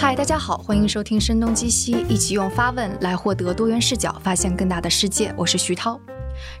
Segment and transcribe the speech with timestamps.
[0.00, 5.30] 嗨，大家好，欢迎收听《声东击西》，一起用发问来获得多元视角，发现更大的世界。
[5.36, 6.00] 我是徐涛。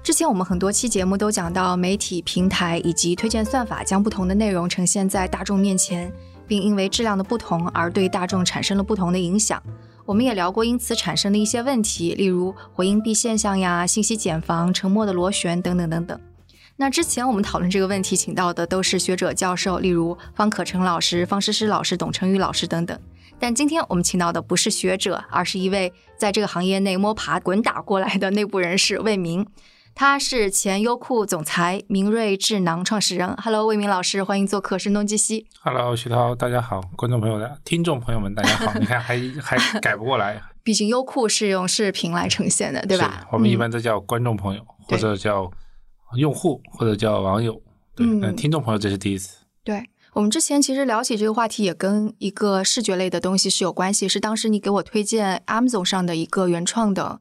[0.02, 6.12] 之前我们很多期节目都讲到媒体平台以及推荐算法将不同的内容呈现在大众面前，
[6.46, 9.60] 并因为质量的不同而对大众产生了不同的影响。
[10.04, 16.20] 我们也聊过因此产生的一些问题，例如回音壁现象呀、信息茧房、沉默的螺旋等等等等。
[16.76, 22.98] 那之前我们讨论这个问题，请到的都是学者教授，例如方可成老师、方诗诗老师、董成宇老师等等。
[23.42, 29.46] 但今天我们请到的不是学者，而是一位在这个行业内摸爬滚打过来的内部人士魏明。
[29.94, 33.34] 他是前优酷总裁、明锐智囊创始人。
[33.42, 35.42] Hello，魏明老师，欢迎做客《声东击西》。
[35.62, 38.74] Hello，徐涛，大家好，观众朋友的听众朋友们，大家好。
[38.78, 40.40] 你看，还 还改不过来。
[40.62, 43.26] 毕竟优酷是用视频来呈现的，对吧？
[43.32, 45.50] 我们一般都叫观众朋友，或者叫。
[46.16, 47.62] 用户或者叫网友，
[47.94, 49.39] 对，那听众朋友这是第一次。
[50.12, 54.08] 对我们之前其实聊起这个话题，也跟一个视觉类的东西是有关系。
[54.08, 57.20] 是当时你给我推荐 Amazon 上的一个原创的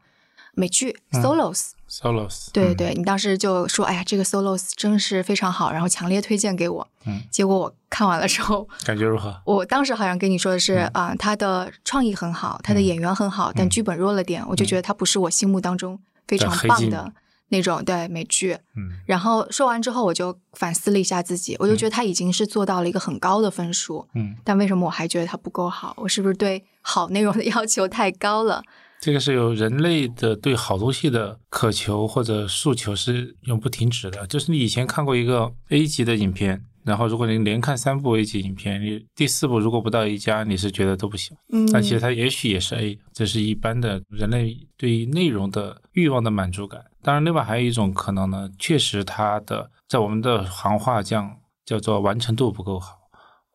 [0.53, 1.71] 美剧 Solos。
[1.89, 2.49] Solos。
[2.51, 6.87] 对对对，你当时就说：“哎呀，这个 Solos 真是非常好。”然后强烈推荐给我。
[7.05, 7.21] 嗯。
[7.31, 9.39] 结果我看完了之后， 感觉如何？
[9.45, 14.43] 我当时好像跟你说的是啊，他的创意很好，他的演员很好，但剧本弱了点。
[14.47, 17.11] 我就觉得他不是我心目当中非常棒的。
[17.50, 25.94] 那种对美剧，嗯，然后说完之后，我就反思了一下自己，我就觉得他已经是做到了一个很高的分数，嗯，但为什么我还觉得他不够好？
[25.97, 28.64] 我是不是对好内容的要求太高了？
[29.02, 34.27] 这个是有人类的对好东西的渴求或者诉求是永不停止的。
[34.27, 36.66] 就是你以前看过一个 A 级的影片。
[36.83, 41.36] 然后，如果您连看三部 A 级影片，你第四部如果不到 A 加，你是觉得都不行。
[41.52, 46.83] 嗯，但其实它也许也是 A，这是一般的人类对于内容的欲望的满足感。
[47.02, 52.97] 当然，另外还有一种可能呢，确实它的在我们的行话讲叫做完成度不够好，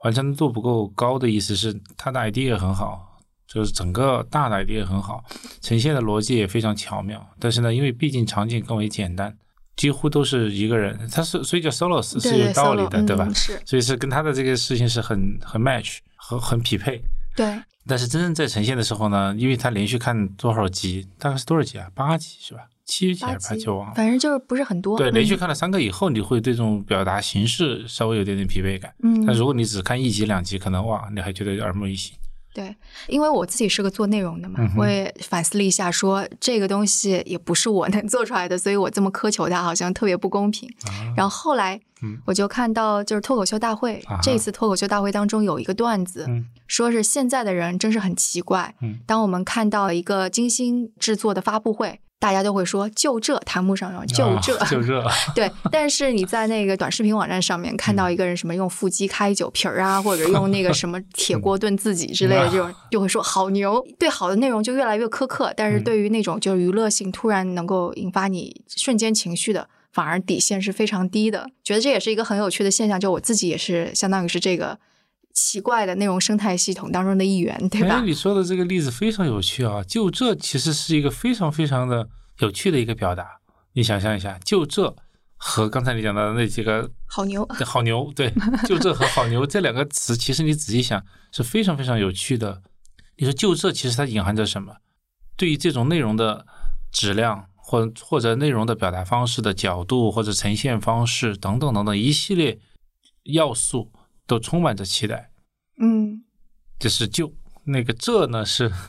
[0.04, 5.24] 完成度不够高的意思是它的 idea 很好，就是整个大的 idea 很好，
[5.60, 7.26] 呈现的逻辑也非常巧妙。
[7.40, 9.36] 但是呢，因为毕竟场景更为简单。
[9.76, 13.28] 几乎都是一个人，他是所以叫 solo 是是有道理的，对吧？
[13.34, 17.02] 是，所以是跟他的这个事情是很很 match 很很匹配。
[17.34, 17.60] 对。
[17.86, 21.86] 但是真正在呈现的时候呢，因为他连续看多少集，大概是多少集啊？
[21.94, 22.60] 八集是吧？
[22.86, 23.66] 七集还是八集？
[23.66, 23.94] 忘了。
[23.94, 24.96] 反正就是不是很多。
[24.96, 28.94] 对，连续看了三个以后，你会对这种表达形式稍微有点点疲惫感。
[29.02, 29.26] 嗯。
[29.26, 32.16] 但如果你只看一集两集，可能哇，你还觉得耳目一新。
[32.54, 32.74] 对，
[33.08, 40.72] 因为我自己是个做内容的嘛，我也反思了一下，说这个东西也不是我能做出来的，所以我这么苛求它，好像特别不公平。
[41.16, 41.80] 然后后来，
[42.24, 46.28] 我就看到就是脱口秀大会，这次脱口秀大会当中有一个段子，
[46.68, 48.72] 说是现在的人真是很奇怪，
[49.04, 51.98] 当我们看到一个精心制作的发布会。
[52.18, 55.04] 大家都会说就这弹幕上说就这 就这
[55.34, 63.84] 对，但是你在那个短视频网站上面看到一个人什么用腹肌开酒瓶儿啊， 或者用那个什么铁锅炖自己之类的这种，就会说好牛。
[63.98, 71.46] 对好的内容就越来越苛刻，但是对于那种就是娱乐性突然能够引发你瞬间情绪的，反而底线是非常低的。
[71.62, 74.78] 觉得这也是一个很有趣的现象，就我自己也是相当于是这个
[75.34, 78.00] 奇怪的内容生态系统当中的一员，对吧？
[78.00, 82.08] 你说的这个例子非常有趣啊，就这其实是一个非常非常的。
[82.40, 83.38] 有趣的一个表达，
[83.74, 84.92] 你想象一下，就这
[85.36, 88.34] 和刚才你讲到的那几个好牛，好牛，对，
[88.66, 91.00] 就这和好牛这两个词，其实你仔细想
[91.30, 92.60] 是非常非常有趣的。
[93.18, 94.74] 你说就这，其实它隐含着什么？
[95.36, 96.44] 对于这种内容的
[96.90, 102.58] 质量，或或者内容的表达方式的角度，或者呈现方式等等等等一系列
[103.22, 103.92] 要素，
[104.26, 105.30] 都充满着期待。
[105.80, 106.22] 嗯，
[106.78, 107.32] 这是就
[107.64, 108.70] 那个这呢是。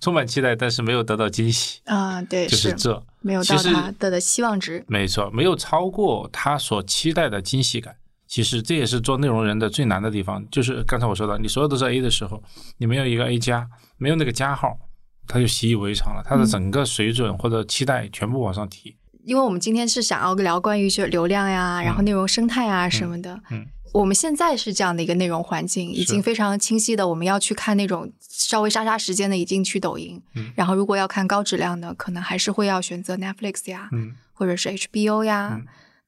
[0.00, 2.20] 充满期待，但是没有得到惊喜啊！
[2.22, 4.84] 对，就是这没有到他的的期望值。
[4.86, 7.96] 没错，没有超过他所期待的惊喜感。
[8.26, 12.42] 其实这也是做内容人的最难的地方，就是刚才我说的，你所有都是 A 的时候，
[12.76, 14.78] 你没有一个 A 加，没有那个加号，
[15.26, 18.94] 他就习以为常了，他的整个水准或者期待全部往上提。
[19.24, 23.40] 因为我们今天是想要聊关于就流量呀，然后内容生态啊什么的。
[23.50, 23.66] 嗯。
[23.92, 27.08] 我们现在是这样的一个内容环境，已经非常清晰的。
[27.08, 30.20] 我们要去看那种稍微杀杀时间的，已经去抖音。
[30.54, 33.88] 然后如果要看高质量的，可能还是会要选择 Netflix 呀，
[34.32, 35.60] 或者是 HBO 呀，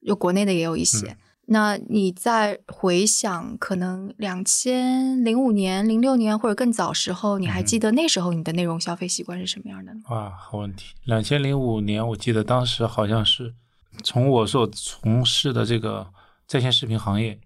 [0.07, 1.17] 就国内的也有一些。
[1.47, 10.01] 那你在回想，可能两千零五年、零六年或者更早时候，你还记得那时候你的内容消费习惯是什么样的呢？
[10.11, 10.95] 哇，好问题！
[11.05, 13.55] 两千零五年，我记得当时好像是
[14.05, 16.07] 从我所从事的这个
[16.47, 17.41] 在线视频行业。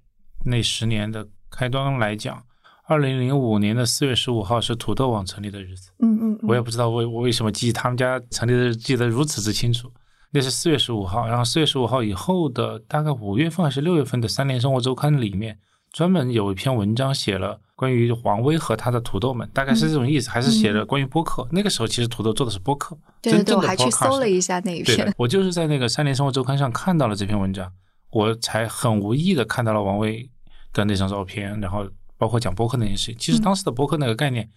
[0.44, 2.43] 那十年的开端来讲，
[2.87, 5.91] 二零零五年的四月十五号是土豆网成立的日子。
[6.00, 9.91] 嗯嗯，我也不知道为我为什么记他们家成立的记得如此之清楚。
[10.31, 15.56] 那是四月十五号，然后四月十五号以后的大概五月份还是六月份的《三联生活周刊》里面
[15.93, 21.46] 专门有一篇文章写了关于王威和他的土豆们，大概是这种意思，还是写了关于播客。
[21.52, 27.70] 那个时候其实土豆做的是播客，对对对，我还去搜了一下那一篇对，，我就是在那个《三联生活周刊》上看到了这篇文章，
[28.11, 30.29] 我才很无意的看到了王威
[30.75, 31.88] 的那张照片，然后
[32.19, 33.17] 包括讲播客那件事情。
[33.19, 34.50] 其实嗯当时的播客那个概念，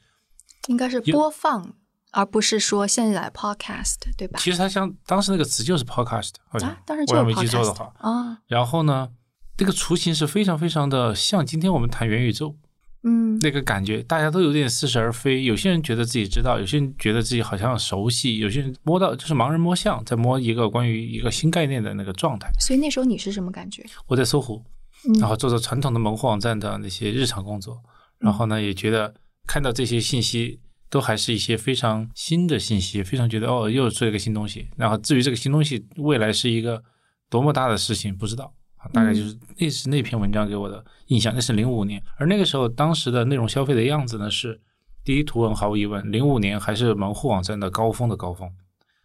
[0.68, 1.74] 应该是播放，
[2.12, 4.40] 而不是说现在 podcast 对吧？
[4.42, 7.94] 其实它像当时那个词就是 podcast，好像、啊，当时我要没记错的话。
[8.00, 9.10] 啊，然后呢，
[9.56, 12.56] 这个雏形是非常非常的像今天我们谈元宇宙
[13.04, 15.44] 嗯那个感觉，大家都有点似是而非。
[15.44, 22.50] 有些人觉得自己知道，有些人觉得自己好像熟悉，有些人摸到就是盲人摸象，在摸一个关于一个新概念的那个状态。
[22.60, 23.86] 所以那时候你是什么感觉？
[24.08, 24.66] 我在搜狐，嗯
[25.20, 27.82] 然后做做传统的门户网站的那些日常工作，
[28.20, 29.14] 然后呢，也觉得
[29.46, 30.60] 看到这些信息
[30.90, 34.70] 都还是一些非常新的信息，非常觉得哦，又做一个新东西。
[34.76, 36.84] 然后至于这个新东西未来是一个
[37.30, 38.54] 多么大的事情，不知道。
[38.78, 44.62] 啊大概就是那是那篇文章给我的印象，那是零五年，而那个时候当时的内容消费的样子呢是，
[45.04, 48.48] 第一图文毫无疑问，零五年还是门户网站的高峰的高峰。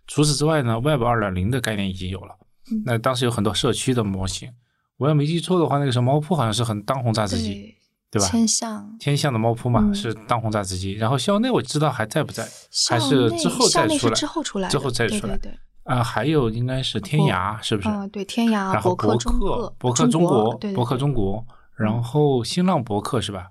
[0.07, 2.37] 除此之外呢，Web 二点零的概念已经有了
[2.71, 4.53] 嗯，那当时有很多社区的模型，
[5.03, 7.75] 我要没记错的话，那个时候猫扑好像是很当红炸子鸡，
[8.09, 8.29] 对对吧？
[8.29, 12.47] 天象天象的猫扑嘛、嗯是当红炸子鸡，然后校内我知道还在不在
[12.89, 17.89] 还是之后再出来之后出来，之后再出来对对对，啊、还有应该是天涯，是不是？
[17.89, 21.45] 嗯，对，天涯、然后博客、博客中国、博客中国，
[21.77, 23.49] 然后新浪博客是吧？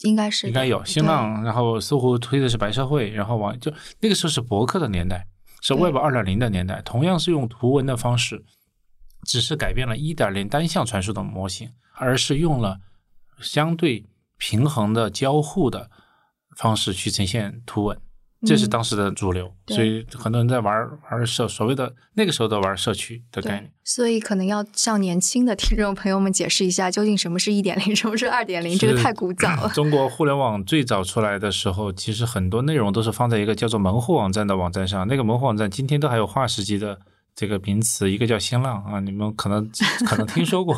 [0.00, 5.26] 应该是应该有新浪，然后搜狐推的是白社会，然后网就那个时候是博客的年代，
[5.62, 8.44] 是 Web 二点零的年代，同样是用图文的方式，
[9.24, 12.78] 只是改变了一点零单向传输的模型，而是用了
[13.40, 14.06] 相对
[14.38, 15.90] 平衡的交互的
[16.56, 17.98] 方式去呈现图文。
[18.46, 29.68] 这是嗯当时的主流，对所以很多人在玩玩社所谓的那个时候的玩社区的概念。，所以可能要向年轻的听众朋友们解释一下，究竟什么是一点零，什么是二点零，这个太古早了。
[29.72, 35.08] 中国互联网最早出来的时候，其实很多内容都是放在一个叫做门户网站的网站上。
[35.08, 37.00] 那个门户网站今天都还有划时机的
[37.34, 39.68] 这个名词，一个叫新浪啊，你们可能
[40.06, 40.74] 可能听说过；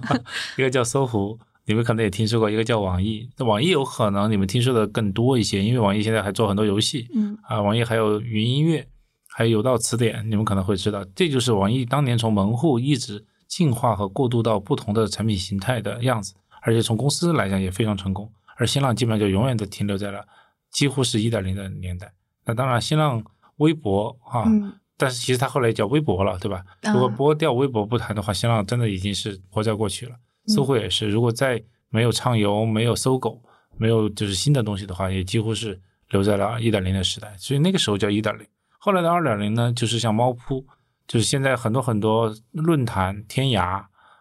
[0.56, 3.28] 一个叫搜狐，你们可能也听说过；一个叫网易。
[3.36, 8.88] 那网易有可能你们听说的更多一些，因为网易现在还做很多游戏嗯啊，网易还有云音乐，
[9.28, 16.34] 还有有道词典，你们可能会知道，这就是网易当年从门户一直进化和过渡到不同的产品形态的样子。
[16.60, 18.30] 而且从公司来讲也非常成功。
[18.56, 20.26] 而新浪基本上就永远的停留在了
[20.72, 22.12] 几乎是一点零的年代。
[22.44, 23.22] 那当然，新浪
[23.58, 26.62] 微博啊，嗯但是其实它后来叫微博了，对吧？
[26.82, 30.16] 啊如果剥掉微博不谈的话，新浪真的已经是活在过去了。
[30.48, 33.40] 搜狐也是，如果再没有畅游、没有搜狗、
[33.76, 35.80] 没有就是新的东西的话，也几乎是
[36.10, 37.34] 留在了一点零的时代。
[37.38, 38.44] 所以那个时候叫一点零。
[38.78, 40.66] 后来的二点零呢，就是像猫扑，
[41.06, 43.62] 就是现在很多很多论坛、天涯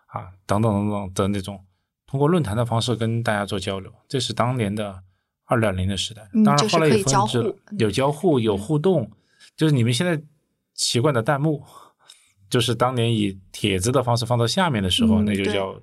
[0.08, 1.64] 啊等等等等的那种，
[2.06, 5.02] 通过论坛的方式跟大家做交流，这是当年的
[5.46, 6.30] 二点零的时代。
[6.34, 9.10] 嗯当然后来也分支了，有交互，有互动，
[9.56, 10.22] 就是你们现在
[10.78, 11.62] 习惯的弹幕，
[12.50, 15.78] 就是当年以帖子的方式放到下面的时候，嗯那就叫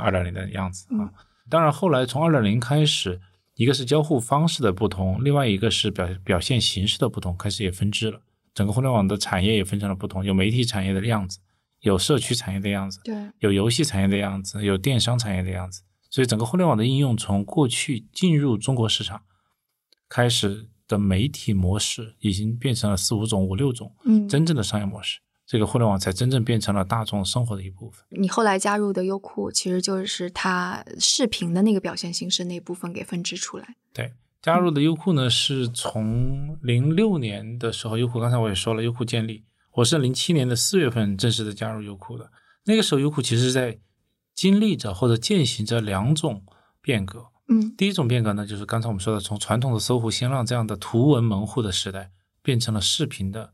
[0.00, 1.04] 二点零的样子啊。
[1.04, 1.12] 嗯
[1.50, 3.20] 当然，后来从二点零开始，
[3.56, 8.22] 一个是交互方式的不同，另外一个是表表现形式的不同，开始也分支了。
[8.54, 11.40] 整个互联网的产业也分成了不同，有媒体产业的样子，
[11.80, 15.82] 有社区产业的样子，对，有游戏产业的样子，有电商产业的样子。
[16.08, 19.22] 所以，整个互联网的应用从过去进入中国市场
[20.08, 25.20] 开始的媒体模式，已经变成了四五种、五六种嗯，真正的商业模式。
[25.46, 28.04] 这个互联网才真正变成了大众生活的一部分。
[28.10, 33.76] 你后来加入的优酷，其实就是它视频的那个表现形式那部分给分支出来。
[33.92, 39.44] 对，加入的优酷呢，是从零六年的时候，优酷刚才我也说了，优酷建立，
[39.74, 42.30] 我是零七年的四月份正式的加入优酷的。
[42.64, 43.78] 那个时候，优酷其实是在
[44.34, 46.44] 经历着或者践行着两种
[46.80, 47.29] 变革。
[47.50, 52.10] 嗯第一种变革呢，就是刚才我们说的，从传统的搜狐、新浪这样的图文门户的时代，
[52.42, 53.52] 变成了视频的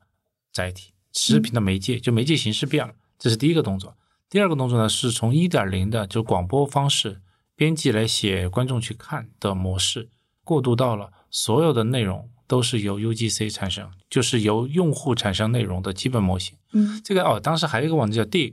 [0.53, 3.97] 载体，视频的媒介，就媒介形式变了，这是第一个动作。
[4.29, 7.21] 第二个动作呢，是从一点零的就广播方式，
[7.55, 10.11] 编辑来写，观众去看的模式，
[10.45, 16.59] 过渡到了所有的内容都是由 UGC 产生，就是由用户产生内容的基本模型。
[16.73, 18.53] 嗯这个哦，当时还有一个网站叫 Dig，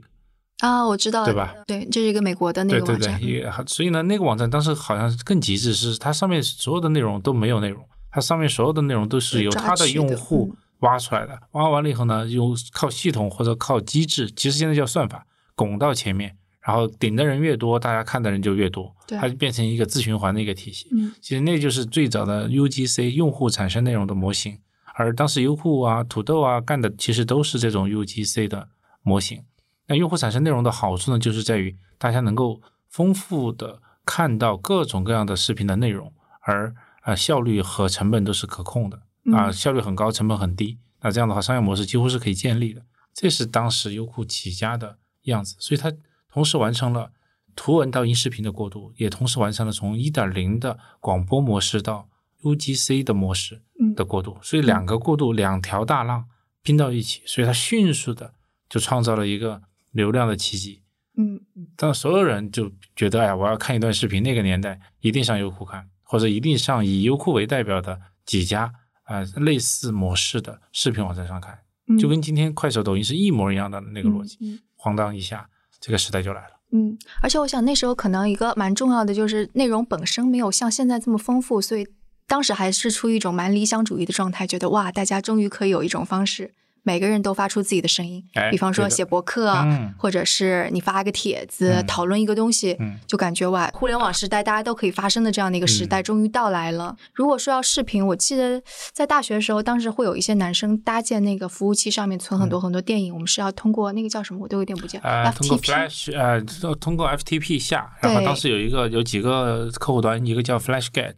[0.60, 1.54] 啊，我知道，对吧？
[1.66, 20.88] 对，这是一个美国的那对对对个网站。，也所以呢，那个网站当时好像更极致，是它上面所有的内容都没有内容，它上面所有的内容都是由它的用户嗯挖出来的，挖完了以后呢，用靠系统或者靠机制，其实现在叫算法拱到前面，然后顶的人越多，大家看的人就越多，对它就变成一个自循环的一个体系。
[20.92, 24.58] 嗯其实那就是最早的 UGC 用户产生内容的模型，
[24.94, 28.68] 而当时优酷啊、土豆啊干的其实都是这种 UGC 的
[29.02, 29.42] 模型。
[29.86, 36.12] 那用户产生内容的好处呢，就是在于大家能够丰富的看到各种各样的视频的内容，
[36.42, 40.78] 而啊效率和成本都是可控的嗯啊，效率很高，成本很低。
[41.00, 42.82] 那这样的话，商业模式几乎是可以建立的。
[43.12, 45.92] 这是当时优酷起家的样子，所以它
[46.32, 47.12] 同时完成了
[47.54, 52.08] 图文到音视频的过渡，也同时完成了从一点零的广播模式到
[52.42, 54.36] UGC 的模式嗯的过渡。
[54.42, 56.24] 所以两个过渡，两条大浪
[56.62, 58.34] 拼到一起，所以它迅速的
[58.68, 59.62] 就创造了一个
[59.94, 60.82] 流量的奇迹。
[61.16, 61.40] 嗯
[61.76, 68.64] 当所有人就觉得，哎呀，我要看一段视频，那个年代一定上优酷看，或者一定上以优酷为代表的几家
[69.04, 71.58] 啊、呃类似模式的视频网站上看，
[71.88, 74.36] 嗯，就跟今天快手、抖音是一模一样的那个逻辑。
[74.42, 75.48] 嗯咣当一下，
[75.80, 76.60] 这个时代就来了。
[76.72, 81.86] 嗯，而且我想那时候可能一个蛮重要的就是内容本身没有像现在这么丰富，所以
[82.26, 86.52] 当时还是处于一种蛮理想主义的状态，觉得哇，大家终于可以有一种方式，
[86.84, 96.94] 每个人都发出自己的声音，哎比方说写博客，嗯或者是你发一个帖子、嗯讨论一个东西，嗯就感觉哇，互联网时代大家都可以发声的这样的一个时代终于到来了。
[97.14, 98.62] 如果说要视频，我记得
[98.92, 105.64] 在大学的时候，当时会有一些男生搭建那个服务器上面存很多很多电影，我们是要通过那个叫什么，我都有点不记得、呃，通过 FTP。
[105.64, 106.40] Flash，呃，
[106.76, 111.14] 通过 FTP 下，然后当时有一个有几个客户端，一个叫 FlashGet，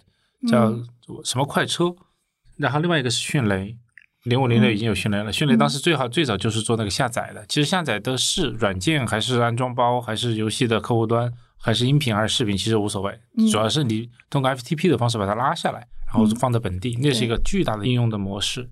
[0.48, 0.86] 叫嗯
[1.24, 1.94] 什么快车，
[2.56, 3.76] 然后另外一个是迅雷，
[4.26, 5.32] 零五零六已经有迅雷了。
[5.32, 18.68] 迅雷当时最好最早就是做那个下载的，其实下载的是软件还是安装包，还是游戏的客户端，还是音频还是视频，其实无所谓，嗯主要是你通过 FTP 的方式把它拉下来，然后放在本地，那是一个巨大的应用的模式。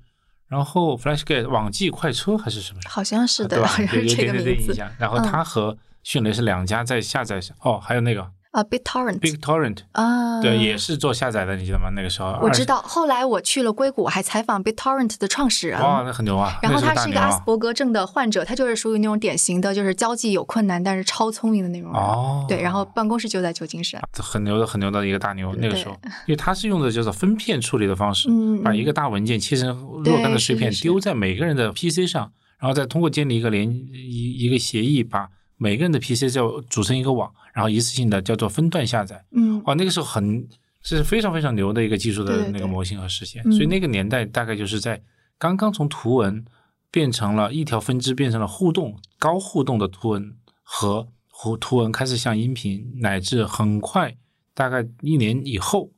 [0.47, 2.81] 然后 FlashGet 网际快车还是什么？
[2.87, 3.57] 好像是的，
[3.95, 4.89] 有有点点印象。
[4.99, 11.91] 然后它和迅雷是两家在下载上，哦，还有那个啊，BitTorrent BigTorrent，啊，对，也是做下载的，你记得吗？
[11.91, 12.81] 那个时候我知道。
[12.83, 15.81] 后来我去了硅谷，我还采访 BitTorrent 的创始人。
[15.81, 16.57] 哇，那很牛啊！
[16.63, 17.43] 然后他是一个阿斯！
[17.45, 22.01] 伯格症的患者，他就是属于那种典型的，就是交际有困难，但是超聪明的那种人。
[22.01, 24.01] 哦，对，然后办公室就在旧金山。
[24.19, 25.53] 很牛的，很牛的一个大牛。
[25.57, 32.31] 那个时候，因为他是用的就是分片处理的方式，嗯，把一个大文件切成若干的碎片，丢在每个人的 PC 上，
[32.61, 39.25] 然后再通过建立一个连一一个协议，把每个人的 PC 就组成一个网，然后一次性的叫做分段下载。
[39.33, 40.47] 嗯哇，那个时候很
[40.83, 45.03] 这是非常非常牛的一个技术的那个模型和实现，嗯所以那个年代大概就是在
[45.39, 46.45] 刚刚从图文
[46.91, 54.15] 变成了一条分支，变成了互动高互动的图文和图图文开始向音频，乃至很快
[54.55, 55.91] 大概一年以后，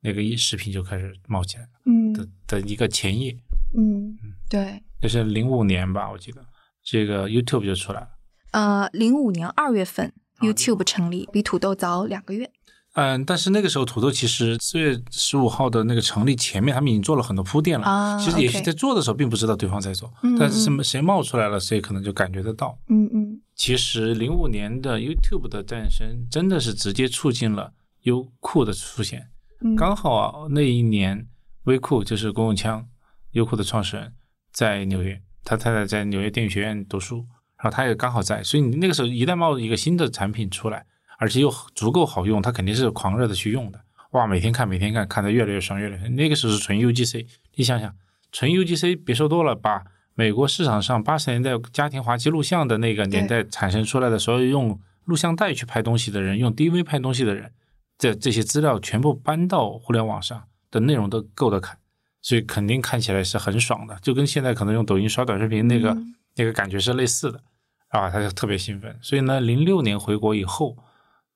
[0.00, 2.12] 那个一视频就开始冒起来了嗯
[2.46, 3.36] 的一个前夜，
[3.76, 4.16] 嗯，
[4.48, 4.82] 对。
[5.00, 6.44] 就是零五年吧，我记得
[6.82, 8.08] 这个 YouTube 就出来了。
[8.52, 12.50] 呃，零五年二月份啊，YouTube 成立，比土豆早两个月。
[12.94, 17.86] 嗯，但是那个时候土豆其实四月十五号的那个成立前面，他们已经做了很多铺垫了。
[17.86, 22.76] 啊其实也是在做的时候，并不知道对方在做，嗯但是什么谁冒出来了，谁可能就感觉得到。
[22.88, 29.28] 嗯嗯其实零五年的 YouTube 的诞生，真的是直接促进了优酷的出现。
[29.60, 31.28] 嗯，刚好啊，那一年
[31.64, 32.84] 微酷就是郭永强，
[33.32, 34.12] 优酷的创始人，
[34.52, 37.24] 在纽约，他太太在纽约电影学院读书，
[37.62, 40.86] 然后他也刚好在，所以你那个时候一旦冒一个新的产品出来，
[41.18, 43.78] 而且又足够好用，他肯定是狂热的去用的。
[44.12, 46.08] 哇，每天看，每天看，看得越来越爽，越来越。
[46.08, 47.26] 那个时候是纯 UGC，
[47.56, 47.94] 你想想，
[48.32, 57.52] 纯 UGC 别说多了，把美国市场上八十年代家庭滑稽录像的那个年代产生出来的所有用录像带去拍东西的人，用 DV 拍东西的人，
[57.98, 61.76] 这这些资料全部搬到互联网上的内容都够得看，
[62.22, 67.42] 所以肯定看起来是很爽的，就跟现在可能用抖音刷短视频那个、嗯那个感觉是类似的
[67.90, 68.98] 啊，他就特别兴奋。
[69.00, 70.76] 所以呢，零六年回国以后，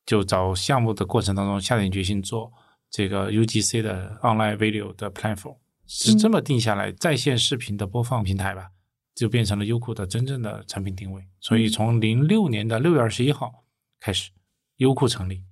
[0.04, 2.52] 就找项目的过程当中下定决心做
[2.90, 5.56] 这个 UGC 的 Online Video 的 Platform，
[5.86, 8.70] 是这么定下来，在线视频的播放平台吧，
[9.14, 11.26] 就变成了优酷的真正的产品定位。
[11.40, 13.64] 所以从零六年的六月二十一号
[13.98, 14.30] 开始，
[14.76, 15.42] 优酷成立，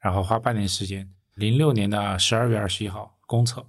[0.00, 3.64] 然后花半年时间，零六年的十二月二十一号公测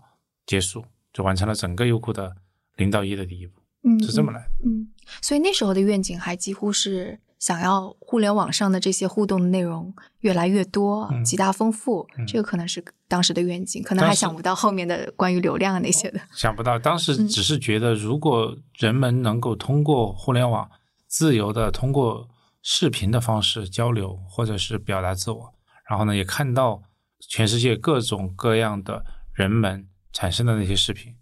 [0.45, 2.35] 结束，就完成了整个优酷的
[2.77, 4.51] 零到一的第一步，嗯，是这么来的。
[4.65, 4.87] 嗯，
[5.21, 16.19] 所以那时候的愿景还几乎是想要互联网上的这些互动的内容越来越多，嗯极大丰富，嗯这个可能是当时的愿景，可能还想不到后面的关于流量啊那些的。
[16.33, 20.69] 想不到，当时嗯只是觉得，如果人们能够通过互联网
[21.07, 22.27] 自由的通过
[22.61, 25.53] 视频的方式交流，或者是表达自我，
[25.89, 26.83] 然后呢，也看到
[27.29, 31.15] 全世界各种各样的人们产生的那些视频，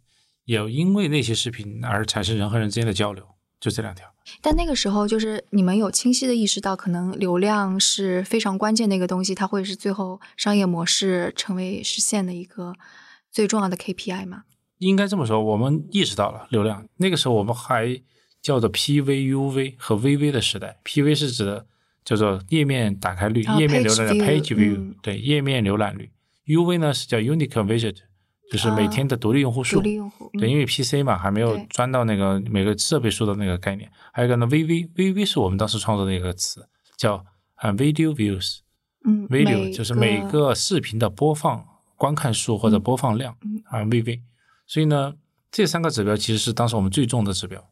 [0.45, 3.23] 也因为那些视频而产生人和人之间的交流，
[3.59, 4.05] 就这两条。
[4.41, 12.73] 但那个时候，就是你们有清晰的意识到，可能流量是非常关键的一个东西，它会是最后商业模式成为实现的一个
[13.31, 14.43] 最重要的 KPI 吗？
[14.79, 16.87] 应该这么说，我们意识到了流量。
[16.97, 18.01] 那个时候我们还
[18.41, 20.79] 叫做 PVUV 和 VV 的时代。
[20.83, 21.65] PV 是指的
[22.05, 26.11] 叫做页面打开率，啊页面浏览率 page view，、嗯对，页面浏览率。
[26.45, 27.95] UV 呢是叫 unique visit，
[28.51, 29.77] 就是每天的独立用户数。
[29.77, 33.91] 独立用户，对，嗯因为 PC 嘛还没有钻到那个每个设备数的那个概念。
[34.11, 37.25] 还有一个呢，VV，VV 是我们当时创作的一个词，叫
[37.55, 38.59] 啊 video views。
[39.05, 44.21] 嗯 video 就是每个视频的播放观看数或者播放量嗯啊 VV，
[44.65, 45.13] 所以呢，
[45.51, 47.63] 这三个指标其实是当时我们最重的指标。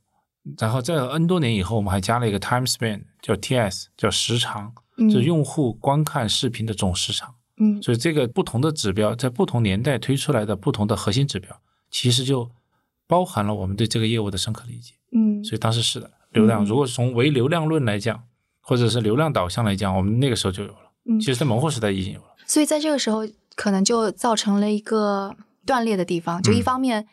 [0.60, 7.30] 然后在 N 多年以后，我们还加了一个 time span，叫 TS，叫时长，嗯就是用户观看视频的总时长。
[7.30, 7.34] 嗯
[7.82, 12.50] 所以这个不同的指标，在不同年代推出来的不同的核心指标，其实就
[13.08, 14.94] 包含了我们对这个业务的深刻理解。
[15.12, 18.24] 嗯所以当时是的，流量，嗯如果从唯流量论来讲，
[18.60, 20.92] 或者是流量导向来讲，我们那个时候就有了。
[21.06, 22.36] 嗯其实，在门户时代已经有了。
[22.46, 25.36] 所以在这个时候，可能就造成了一个
[25.66, 26.42] 断裂的地方。
[26.42, 27.08] 就一嗯方面，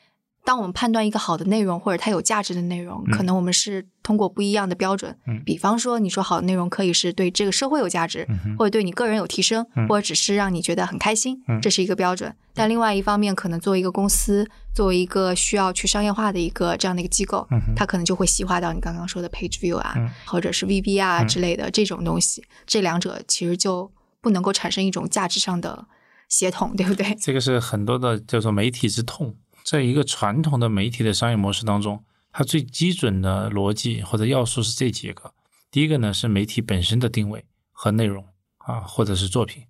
[0.44, 5.16] 当我们判断一个好的内容或者它有价值的内容，嗯可能我们是通过不一样的标准。
[5.26, 12.34] 嗯比方说，你说好的内容可以是对这个社会有价值，嗯或者对你个人有提升，嗯或者只是让你觉得很开心，嗯这是一个标准。
[12.54, 22.44] 但另外一方面，可能作为一个公司，作为一个需要去商业化的一个这样的一个机构，嗯它可能就会细化到你刚刚说的 page view 啊，嗯或者是 VB 啊嗯之类的这种东西。
[22.66, 23.90] 这两者其实就
[24.20, 25.86] 不能够产生一种价值上的
[26.28, 27.14] 协同，对不对？
[27.20, 35.34] 这个是很多的叫做媒体之痛，在一个传统的媒体的商业模式当中，它最基准的逻辑或者要素是这几个。
[35.70, 38.26] 第一个呢是媒体本身的定位和内容
[38.58, 39.64] 啊，或者是作品。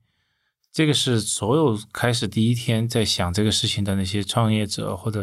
[0.73, 5.23] 这个是所有开始第一天在想这个事情的那些创业者或者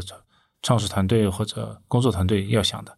[0.62, 2.98] 创始团队或者工作团队要想的，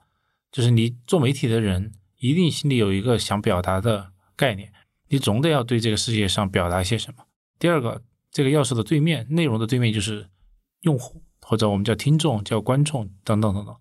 [0.51, 4.74] 就是你做媒体的人一定心里有一个想表达的概念，
[5.07, 7.24] 你总得要对这个世界上表达些什么。
[7.57, 10.27] 第二个，这个要素的对面，内容的对面就是
[10.81, 13.75] 用户，或者我们叫听众、叫观众等等等等。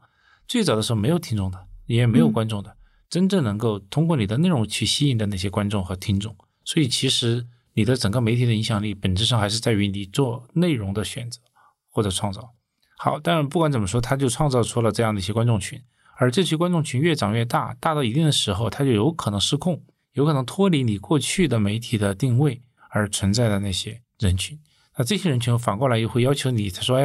[0.50, 2.76] 最早的时候没有听众的，也没有嗯观众的，
[3.08, 6.34] 真正能够通过你的内容去吸引的那些观众和听众。
[6.64, 11.40] 所以其实你的整个媒体的影响力，本质上还是在于你做内容的选择
[11.88, 12.52] 或者创造。
[12.98, 15.80] 好，当然不管怎么说，他就创造出了这样的一些观众群，
[16.16, 19.80] 而这些观众群越长越大，大到一定的时候，它就有可能失控，
[20.14, 24.58] 有可能脱离你过去的媒体的定位而存在的那些人群。
[24.98, 27.04] 那这些人群反过来又会要求你，他说：“哎，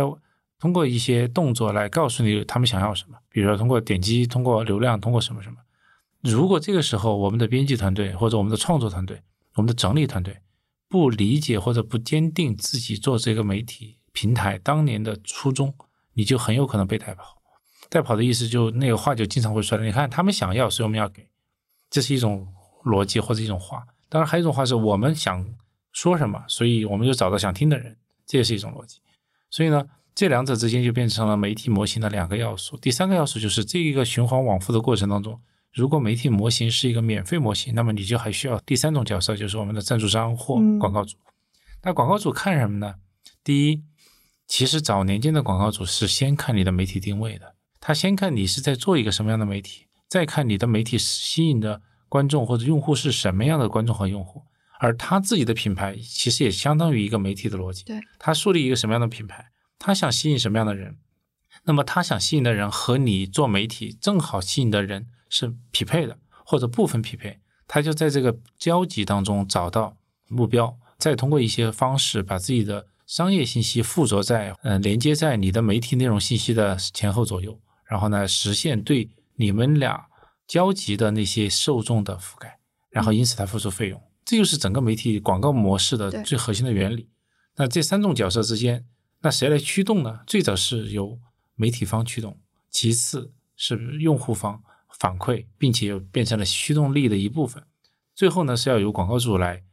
[0.60, 5.58] 通过一些动作来告诉你他们想要什么，比如说通过点击、通过流量、通过什么什么。”
[6.22, 9.22] 如果这个时候我们的编辑团队或者我们的创作团队、
[9.54, 10.40] 我们的整理团队
[10.90, 15.74] 不理解或者不坚定自己做这个媒体平台当年的初衷，
[16.14, 17.38] 你就很有可能被带跑。
[17.90, 21.28] 带跑的意思就那个话就经常会说的，你看他们想要，所以我们要给，
[21.92, 22.48] 这是一种
[22.84, 23.86] 逻辑或者一种话。
[24.10, 25.46] 当然还有一种话是我们想
[25.92, 29.00] 说什么，所以我们就找到想听的人，这也是一种逻辑。
[29.52, 32.78] 所以呢，这两者之间就变成了媒体模型的两个要素。
[32.78, 35.40] 第三个要素就是这一个循环往复的过程当中，
[35.74, 41.18] 如果媒体模型是一个免费模型，那么你就还需要第三种角色，就是我们的赞助商或嗯广告主。
[41.84, 42.96] 那广告主看什么呢？
[43.44, 43.84] 第一，
[44.48, 54.44] 其实早年间的广告主是先看你的媒体定位的，他先看你是在做一个什么样的媒体，再看你的媒体吸引的观众或者用户是什么样的观众和用户。
[54.80, 57.84] 而他自己的品牌其实也相当于一个媒体的逻辑。
[57.84, 59.46] 对，他树立一个什么样的品牌，
[59.78, 60.98] 他想吸引什么样的人，
[61.64, 80.08] 那么他想吸引的人和你做媒体正好吸引的人是匹配的，或者部分匹配，他就在这个交集当中找到目标，再通过一些方式把自己的商业信息附着在呃连接在你的媒体内容信息的前后左右，然后呢实现对你们俩
[80.48, 82.60] 交集的那些受众的覆盖，
[82.90, 84.02] 然后因此他付出费用。
[84.24, 87.10] 这就是整个媒体广告模式的最核心的原理。
[87.58, 88.84] 那这三种角色之间，
[89.26, 90.20] 那谁来驱动呢？
[90.28, 91.18] 最早是由
[91.56, 92.38] 媒体方驱动，
[92.70, 94.62] 其次是用户方
[95.00, 97.64] 反馈，并且又变成了驱动力的一部分。
[98.14, 99.64] 最后呢，是要由广告主来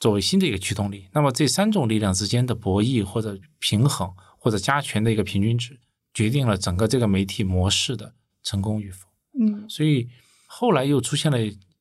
[0.00, 1.10] 作为新的一个驱动力。
[1.12, 5.78] 那么这三种力量之间的博弈或者平衡或者加权的一个平均值，
[6.14, 9.06] 决定了整个这个媒体模式的成功与否。
[9.38, 10.08] 嗯所以
[10.46, 11.36] 后来又出现了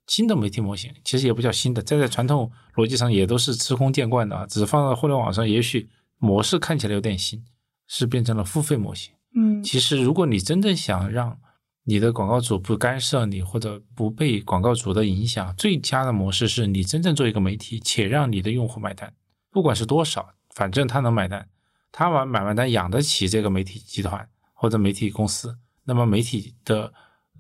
[0.08, 5.88] 新的媒体模型，其实也不叫新的，在在传统逻辑上也都是司空见惯的啊，只是放到互联网上，也许
[6.24, 7.44] 模式看起来有点新，
[7.86, 9.14] 是变成了付费模型。
[9.36, 11.38] 嗯其实如果你真正想让
[11.84, 19.14] 你的广告主不干涉你，或者不被广告主的影响，最佳的模式是你真正做一个媒体，且让你的用户买单，
[19.52, 21.50] 不管是多少，反正他能买单，
[21.92, 26.94] 他完买完单养得起这个媒体集团或者媒体公司，那么媒体的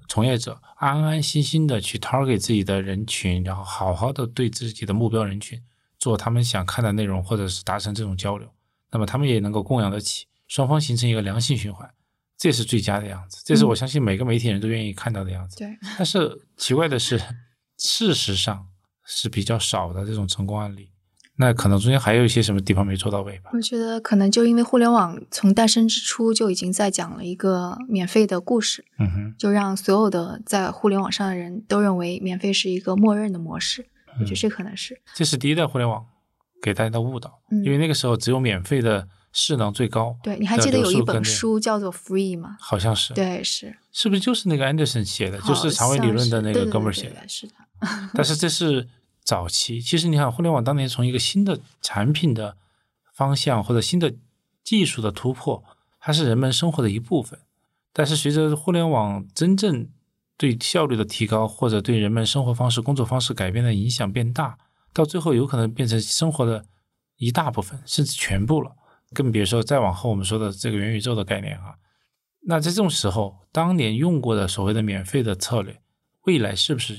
[0.10, 5.62] 从业者安安心心的去 target 自己的人群，然后好好的对自己的目标人群
[5.98, 8.50] 做他们想看的内容，或者是达成这种交流，
[8.94, 11.90] 那么他们也能够供养得起，双方形成一个良性循环，
[12.38, 15.58] 这是最佳的样子，这是我相信每个媒体人都愿意看到的样子。
[15.58, 17.20] 对，但是奇怪的是，
[17.78, 18.68] 事实上，
[19.04, 20.92] 是比较少的这种成功案例。
[21.36, 23.50] 那可能中间还有一些什么地方没做到位吧？
[23.54, 33.88] 我觉得可能就因为互联网从诞生之初就已经在讲了一个免费的故事，嗯哼，就让所有的在互联网上的人都认为免费是一个默认的模式。
[34.20, 36.06] 我觉得这可能是这是第一代互联网
[36.64, 40.16] 给大家的误导，嗯因为那个时候只有免费的势能最高。
[40.24, 40.40] 对。
[40.40, 42.56] 你还记得有一本书叫做《Free》吗？
[42.58, 47.16] 好像是，对，是，是不是就是那个 Anderson 写的，就是长尾理论的那个哥们儿写的？
[47.16, 47.54] 的，是的，
[48.16, 48.88] 但是这是
[49.26, 49.82] 早期。
[49.82, 52.56] 其实你看，互联网当年从一个新的产品的
[53.14, 54.14] 方向或者新的
[54.64, 55.62] 技术的突破，
[56.00, 57.38] 它是人们生活的一部分。
[57.92, 59.88] 但是随着互联网真正
[60.38, 64.58] 对效率的提高，或者对人们生活方式、工作方式改变的影响变大，
[64.94, 66.66] 到最后有可能变成生活的
[67.18, 68.72] 一大部分，甚至全部了。
[69.14, 71.76] 更别说再往后我们说的这个元宇宙的概念啊。
[72.46, 75.82] 那在这种时候，当年用过的所谓的免费的策略，
[76.24, 76.96] 未来是不是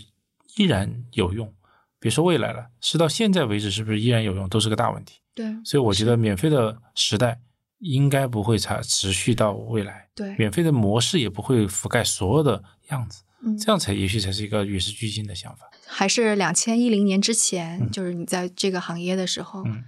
[0.56, 1.52] 依然有用？
[1.98, 5.20] 别说未来了，是到现在为止是不是依然有用，都是个大问题。
[5.34, 7.40] 对所以我觉得免费的时代
[7.80, 15.68] 应该不会持持续到未来，对，免费的模式也不会覆盖所有的样子，嗯，这样才也许才是一个与时俱进的想法。
[15.94, 17.90] 还是两千一零年之前，嗯。
[17.90, 19.84] 就是你在这个行业的时候，嗯。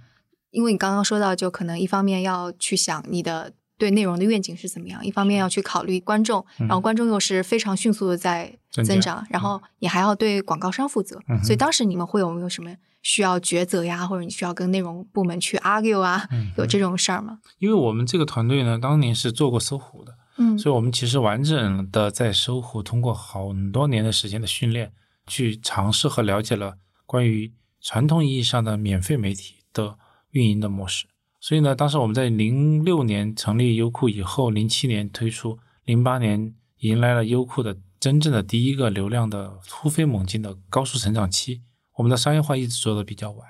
[0.51, 17.37] 因为你刚刚说到，就可能一方面要去想你的对内容的愿景是怎么样，一方面要去考虑观众，嗯然后观众又是非常迅速的在增增长长，然后你还要对广告商负责，嗯所以当时你们会有没有什么需要抉择呀，或者你需要跟内容部门去 argue 啊，嗯有这种事儿吗？
[17.59, 20.57] 因为我们这个团队呢，当年是做过搜狐的，嗯。
[20.57, 24.91] 所以我们其实完整的在搜狐通过很多年的时间的训练，
[25.27, 29.99] 去尝试和了解了关于传统意义上的免费媒体的
[30.31, 31.05] 运营的模式。
[31.39, 41.61] 所以呢，当时我们在零六年成立优酷以后，零七年推出，零八年迎来了优酷的真正的第一个流量的突飞猛进的高速成长期。
[41.95, 43.47] 我们的商业化一直做的比较晚，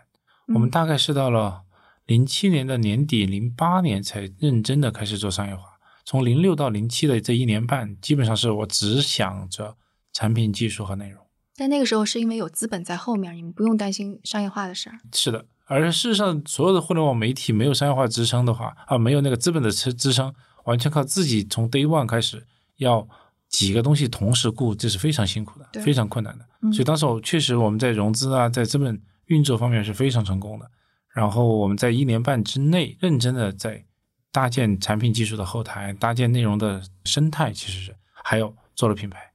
[0.54, 1.64] 我们大概是到了
[2.06, 5.80] 零七年的年底，零八年才认真的开始做商业化。
[6.06, 9.76] 从零六到零七的这一年半，基本上是我只想着
[10.14, 11.27] 产品技术和内容。
[11.58, 15.00] 但那个时候是因为有资本在后面，你们不用担心商业化的事儿。
[15.12, 20.34] 是的，而事实上，所有的互联网媒体没有商业化支撑的话，啊，没有那个资本的支支撑，
[20.66, 23.08] 完全靠自己从 day one 开始要
[23.50, 26.46] 几个东西同时顾，这是非常辛苦的，非常困难的。
[26.62, 30.70] 嗯所以当时我确实我们在融资啊，在资本运作方面是非常成功的。
[31.14, 33.84] 然后我们在一年半之内，认真的在
[34.32, 39.27] 搭建产品技术的后台，搭建内容的生态，其实是还有做了品牌。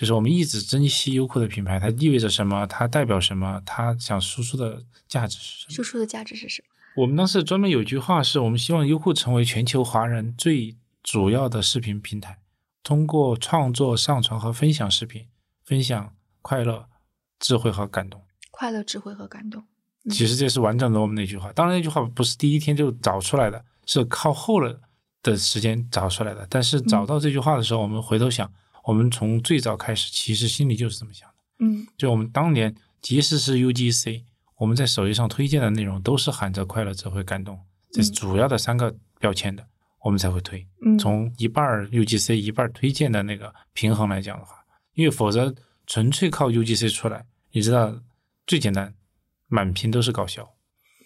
[0.00, 2.66] 就是我们一直珍惜优酷的品牌，它意味着什么？
[2.66, 3.60] 它代表什么？
[3.66, 5.74] 它想输出的价值是什么？
[5.74, 6.68] 输出的价值是什么？
[7.02, 12.38] 我们当时专门有一句话是，我们希望优酷成为全球华人最主要的视频平台，
[12.82, 15.26] 通过创作、上传和分享视频，
[15.66, 16.88] 分享快乐、
[17.38, 18.22] 智慧和感动。
[18.50, 19.62] 快乐、智慧和感动。
[20.06, 21.52] 嗯其实这是完整的我们那句话。
[21.52, 24.80] 当然，那句话不是第一天就找出来的，是靠后了
[25.22, 26.46] 的时间找出来的。
[26.48, 28.50] 但是找到这句话的时候，我们回头想，
[28.90, 31.34] 我们从最早开始，其实心里就是这么想的。
[31.60, 34.24] 嗯就我们当年，即使是 UGC，
[34.58, 37.56] 我们在首页上推荐的内容都是喊着快乐、智慧、感动，
[37.92, 39.64] 这是主要的三个标签的，
[40.02, 40.66] 我们才会推。
[40.84, 44.56] 嗯，从一半 UGC 一半推荐的那个平衡来讲的话，
[44.94, 45.54] 因为否则
[45.86, 47.94] 纯粹靠 UGC 出来，你知道
[48.48, 48.92] 最简单，
[49.46, 50.48] 满屏都是搞笑，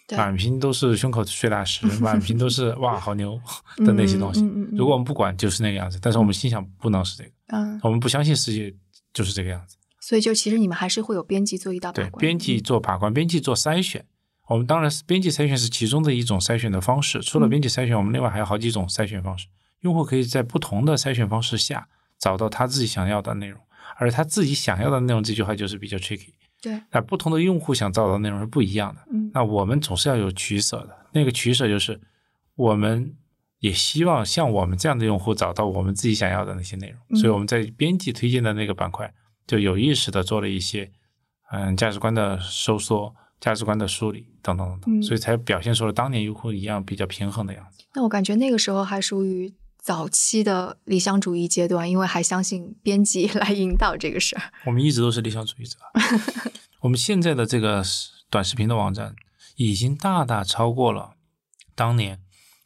[0.07, 3.39] 对满屏都是胸口碎大石， 满屏都是哇好牛
[3.77, 4.41] 的那些东西。
[4.41, 5.99] 嗯嗯嗯嗯如果我们不管，就是那个样子。
[6.01, 8.73] 但是我们心想不能是这个，嗯，我们不相信世界
[9.13, 9.77] 就是这个样子。
[9.99, 14.05] 所以就其实你们还是会有编辑做一道把对，编辑做把关，编辑做筛选。
[14.47, 17.19] 我们当然是编辑筛选是其中的一种筛选的方式。
[17.21, 19.47] 除了编辑筛选，我们另外还有好几种筛选方式。
[19.81, 21.87] 用户可以在不同的筛选方式下
[22.19, 23.59] 找到他自己想要的内容，
[23.97, 26.29] 而他自己想要的内容这句话就是比较 tricky。
[26.61, 29.01] 对，那不同的用户想找到的内容是不一样的。
[29.11, 30.95] 嗯那我们总是要有取舍的。
[31.11, 31.99] 那个取舍就是，
[32.55, 33.15] 我们
[33.65, 36.99] 也希望像我们这样的用户找到我们自己想要的那些内容。
[37.09, 39.11] 嗯所以我们在编辑推荐的那个板块，
[39.47, 40.91] 就有意识的做了一些，
[41.51, 47.83] 嗯，价值观的收缩、价值观的梳理等等等等，嗯所以才表现出了当年优酷一样比较平衡的样子。
[47.95, 54.41] 那我感觉那个时候还属于早期的理想主义阶段，因为还相信编辑来引导这个事儿。
[54.65, 55.77] 我们一直都是理想主义者。
[56.81, 57.83] 我们现在的这个
[58.29, 59.15] 短视频的网站，
[59.55, 61.15] 已经大大超过了
[61.73, 62.19] 当年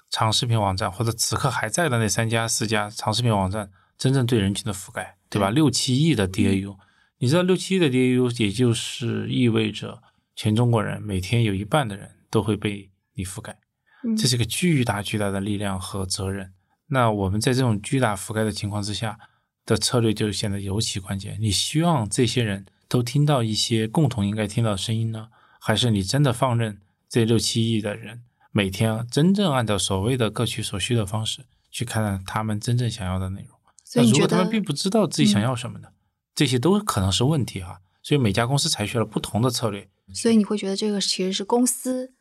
[0.10, 5.50] 长视频网站或者此刻还在的那三家四家长视频网站真正对人群的覆盖，对吧？
[5.50, 6.78] 六七亿的 DAU，
[7.20, 10.02] 你知道六七亿的 DAU，也就是意味着
[10.36, 13.60] 全中国人每天有一半的人都会被你覆盖。
[14.04, 16.54] 嗯这是个巨大巨大的力量和责任。
[16.88, 19.20] 那我们在这种巨大覆盖的情况之下
[19.66, 21.38] 的策略就显得尤其关键。
[21.40, 25.28] 你希望这些人都听到一些共同应该听到的声音呢？
[25.60, 33.58] 还是你真的放任这六七亿的人每天真正按照所谓的各取所需的方式去看他们真正想要的内容？
[33.84, 35.90] 所以你觉得如果他们并不知道自己想要什么呢？
[36.36, 37.82] 这些都可能是问题哈。
[38.02, 39.88] 所以每家公司采取了不同的策略。
[40.14, 42.14] 所以你会觉得这个其实是公司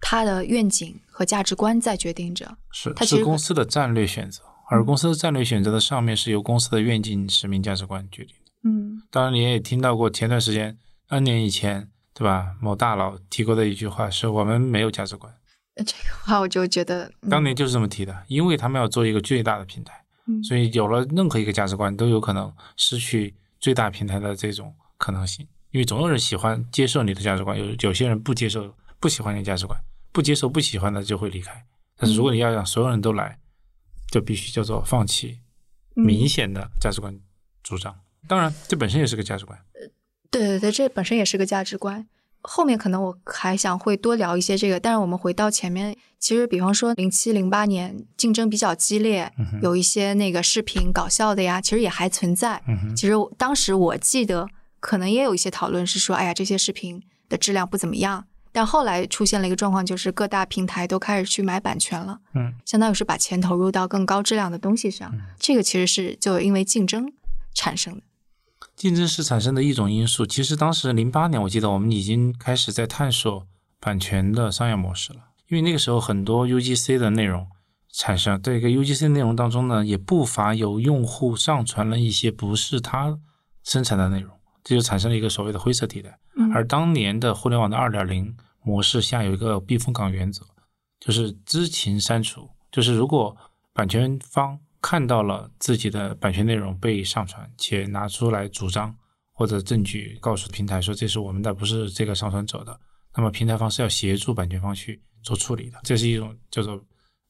[0.00, 2.56] 它的愿景和价值观在决定着。
[2.70, 8.52] 是它是公司的战略选择，而公司的战略选择的上面是由公司的愿景、使命、价值观决定的。
[8.62, 12.54] 嗯当然，你也听到过前段时间 N 年以前，对吧？
[12.60, 15.43] 某大佬提过的一句话是我们没有价值观，呃
[15.76, 29.78] 这个话我就觉得，嗯当年就是这么提的，因为他们要做一个最大的平台，嗯所以有了任何一个价值观都有可能失去最大平台的这种可能性，因为总有人喜欢接受你的价值观，有有些人不接受、不喜欢你的价值观，
[30.12, 31.64] 不接受、不喜欢的就会离开。
[31.96, 33.38] 但是如果你要让所有人都来，
[34.10, 35.40] 就必须叫做放弃
[35.96, 37.18] 嗯明显的价值观
[37.62, 37.94] 主张。
[38.28, 39.58] 当然，这本身也是个价值观。
[40.30, 42.06] 对对对，这本身也是个价值观。
[42.46, 52.62] 后面可能我还想会多聊一些这个，但是我们回到前面，其实比方说零七零八年竞争比较激烈，嗯有一些那个视频搞笑的呀，其实也还存在。
[52.68, 54.46] 嗯，其实我当时我记得
[54.78, 58.26] 可能也有一些讨论是说，哎呀，这些视频的质量不怎么样。
[58.52, 65.10] 但后来出现了一个状况，就是各大平台都开始去买版权了，嗯，相当于是把钱投入到更高质量的东西上。
[65.12, 67.10] 嗯这个其实是就因为竞争
[67.52, 68.02] 产生的。
[68.76, 70.26] 竞争是产生的一种因素。
[70.26, 73.46] 其实当时零八年，我记得我们已经开始在探索
[73.80, 77.46] 版权的商业模式了，因为那个时候很多 UGC 的内容
[77.92, 83.18] 产生，这个 UGC 内容当中呢，也不乏有用户上传了一些不是他
[83.62, 84.34] 生产的内容，
[84.64, 86.18] 这就产生了一个所谓的灰色地带。
[86.36, 90.44] 嗯而当年的互联网的二点零模式下有一个避风港原则，
[90.98, 93.36] 就是知情删除，就是如果
[93.72, 98.94] 版权方看到了自己的版权内容被上传，且拿出来主张
[99.32, 102.78] 或者证据告诉平台说这是我们的，不是这个上传者的，
[103.16, 106.78] 那么平台方是要协助版权方去做处理的，这是一种叫做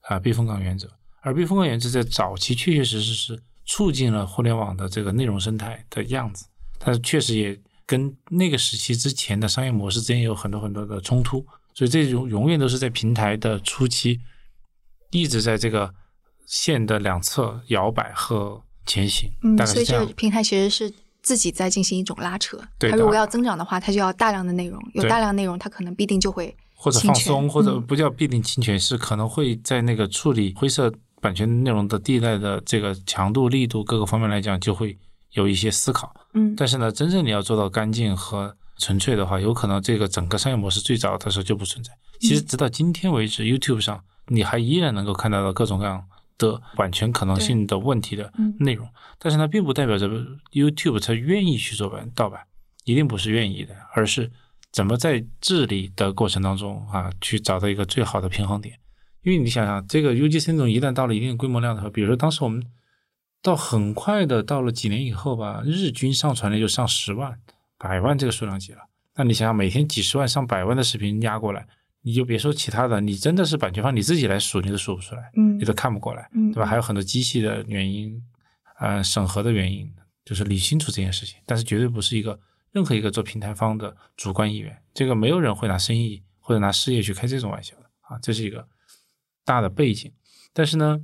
[0.08, 0.90] 啊、避风港原则。
[1.20, 6.46] 而避风港原则在早期确确实实是促进了互联网的这个内容生态的样子，
[6.80, 14.20] 但是确实也跟那个时期之前的商业模式之间有很多很多的冲突，所以这种永远都是在平台的初期
[15.12, 15.94] 一直在这个
[16.46, 20.06] 线的两侧摇摆和前行，嗯所以这个。
[20.14, 22.58] 平台其实是自己在进行一种拉扯。
[22.78, 34.98] 对它如果要增长的话，它就要大量的内容，有大量内容，它可能必定就会或者放松，或者嗯不叫必定侵权，是可能会在那个处理灰色版权内容的地带的这个强度、力度各个方面来讲，就会
[35.32, 36.14] 有一些思考。
[36.34, 41.90] 嗯但是呢，真正你要做到干净和纯粹的话，有可能这个整个商业模式最早的时候就不存在。
[42.20, 46.04] 其实直到今天为止，YouTube 上你还依然能够看到的各种各样
[46.38, 50.08] 的版权可能性的问题的嗯内容，但是呢，并不代表着
[50.52, 52.40] YouTube 它愿意去做版盗版，
[52.84, 54.30] 一定不是愿意的，而是
[54.72, 58.78] 怎么在治理的过程当中啊，去找到一个最好的平衡点。
[59.22, 62.62] 因为你想想，这个 UGC 内容一旦到了一定规模量的时候，比如说当时我们
[63.40, 67.38] 到很快的到了几年以后吧，日均上传量就上十万、
[67.78, 68.80] 百万这个数量级了。
[69.16, 71.66] 那你想想，每天几十万、上百万的视频压过来，
[72.06, 76.66] 你就别说其他的，你真的是版权方你自己来数，你都数不出来，嗯你都看不过来，嗯对吧？
[76.66, 78.22] 还有很多机器的原因，
[78.78, 79.90] 呃，审核的原因，
[80.22, 81.38] 就是理清楚这件事情。
[81.46, 82.38] 但是绝对不是一个
[82.72, 88.68] 任何一个做平台方的主观意愿，这个没有人会拿生意或者拿事业去开这种玩笑的啊，这是一个
[89.42, 90.12] 大的背景。
[90.52, 91.00] 但是呢，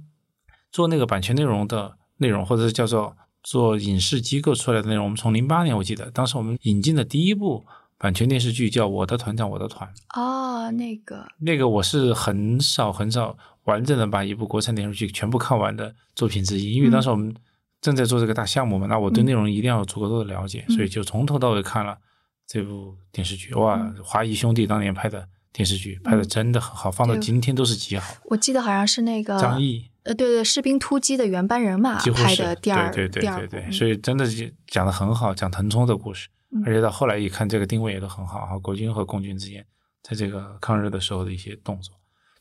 [0.70, 7.66] 做那个版权内容的内容，或者是叫做做影视机构出来的内容，我们从零八年我记得，当时我们引进的第一部
[8.02, 9.86] 版权电视剧叫《我的团长我的团》，
[10.18, 11.28] 哦，那个。
[11.38, 17.34] 那个我是很少很少完整的把一部国产电视剧全部看完的作品之一，因为当时我们
[17.82, 21.98] 正在做这个大项目嘛，那我对内容一定要有足够多的了解，嗯所以就从头到尾看了
[22.46, 23.52] 这部电视剧。
[23.52, 23.94] 哇，嗯。
[24.02, 28.14] 华谊兄弟当年拍的电视剧拍的真的很好，放到今天都是极好。
[28.30, 33.72] 我记得好像是那个张译呃，对对，士兵突击的原班人马拍的第二对对对对对，嗯。
[33.72, 39.64] 所以真的是讲的很好，讲腾冲的故事，嗯而且到后来一看，这个定位也都很好哈，国军和共军之间
[40.02, 41.94] 在这个抗日的时候的一些动作，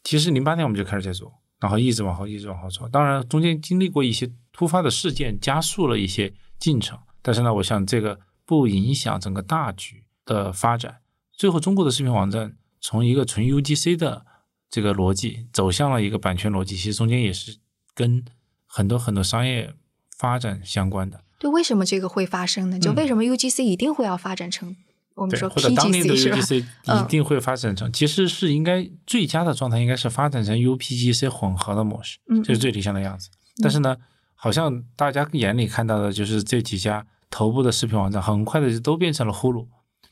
[0.03, 11.01] 其实零八年我们就开始在做，然后一直往后一直往后做，当然中间经历过一些突发的事件，加速了一些进程，但是呢，我想这个不影响整个大局的发展。
[11.31, 14.25] 最后，中国的视频网站从一个纯 UGC 的
[14.69, 17.57] 这个逻辑走向了一个版权逻辑，其实中间也是
[17.93, 18.25] 跟
[18.65, 19.73] 很多很多商业
[20.17, 21.23] 发展相关的。
[21.39, 22.77] 对，为什么这个会发生呢？
[22.77, 24.75] 就嗯为什么 UGC 一定会要发展成
[25.15, 33.29] 我们对，说或者当年的 PGC 一定会发展成，其实是应该最佳的状态应该是发展成 UPGC 混合的模式，嗯这是最理想的样子。
[33.61, 33.97] 但是呢，
[34.35, 39.67] 好像大家眼里看到的就是这几家头部的视频网站，很快的就都变成了呼噜，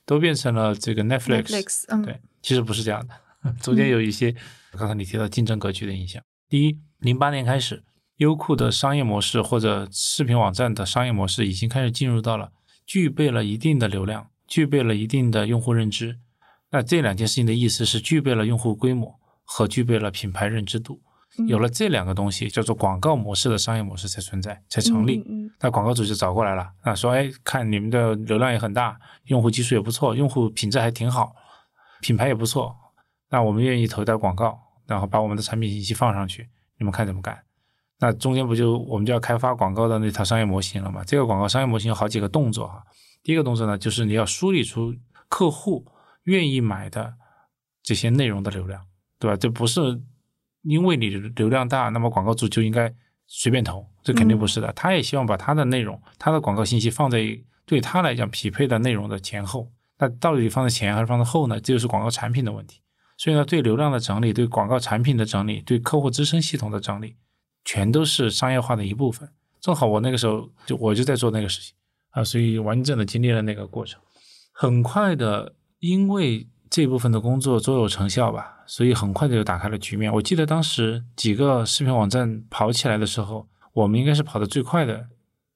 [0.06, 1.44] 都变成了这个 Netflix。
[1.44, 4.36] Netflix，嗯，对，其实不是这样的，中间有一些
[4.72, 6.22] 刚才你提到竞争格局的影响。
[6.50, 7.84] 第一，零八年开始，
[8.18, 12.52] 优酷的商业模式或者视频网站的商业模式已经开始进入到了
[12.86, 16.20] 具备了一定的流量，具备了一定的用户认知。
[16.72, 21.02] 那这两件事情的意思是具备了用户规模和具备了品牌认知度。
[21.40, 25.18] 嗯有了这两个东西，叫做广告模式的商业模式才存在，才成立。
[25.28, 31.36] 嗯嗯那广告主就找过来了，那，说，哎，看你们的流量也很大，用户基数也不错，用户品质还挺好，
[32.02, 32.76] 品牌也不错，
[33.30, 36.48] 那我们愿意投一点广告，然后把我们的产品信息放上去，
[36.80, 37.38] 你们看怎么干？
[38.00, 41.04] 那中间不就我们就要开发广告的那套商业模型了吗？
[41.06, 42.84] 这个广告商业模型有好几个动作哈。
[43.24, 44.94] 第一个动作呢，就是你要梳理出
[45.28, 45.86] 客户
[46.24, 47.14] 愿意买的
[47.82, 48.86] 这些内容的流量，
[49.20, 49.36] 对吧？
[49.36, 50.02] 这不是
[50.62, 52.94] 因为你流量大，那么广告主就应该
[53.26, 54.72] 随便投，这肯定不是的。
[54.74, 57.20] 他也希望把他的内容、他的广告信息放在
[57.66, 59.72] 对他来讲匹配的内容的前后。
[59.98, 61.56] 那到底放在前还是放在后呢？
[61.56, 62.82] 这就是广告产品的问题。
[63.18, 67.16] 所以呢，对流量的整理、对广告产品的整理、对客户支撑系统的整理，
[67.68, 69.30] 全都是商业化的一部分。
[69.60, 71.76] 正好我那个时候就我就在做那个事情
[72.12, 74.00] 啊，所以完整的经历了那个过程。
[74.54, 80.14] 很快的，因为这部分的工作卓有成效吧，所以很快的就打开了局面。
[80.14, 85.10] 我记得当时几个视频网站跑起来的时候，我们应该是跑得最快的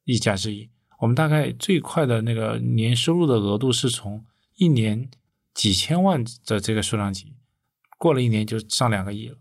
[0.03, 0.69] 一家之一。
[0.99, 4.25] 我们大概最快的那个年收入的额度是从
[4.57, 5.09] 一年
[5.53, 7.33] 几千万的这个数量级，
[7.97, 9.37] 过了一年就上两个亿了，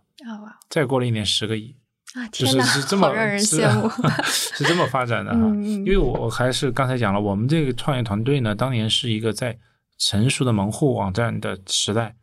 [0.68, 1.76] 再过了一年十个亿，
[2.14, 2.26] 啊！
[2.32, 3.88] 就是天哪，是这么好让人是羡慕。
[4.24, 5.38] 是这么发展的哈。
[5.38, 9.58] 因为我还是刚才讲了，我们这个创业团队呢，当年是一个在
[9.98, 12.16] 成熟的门户网站的时代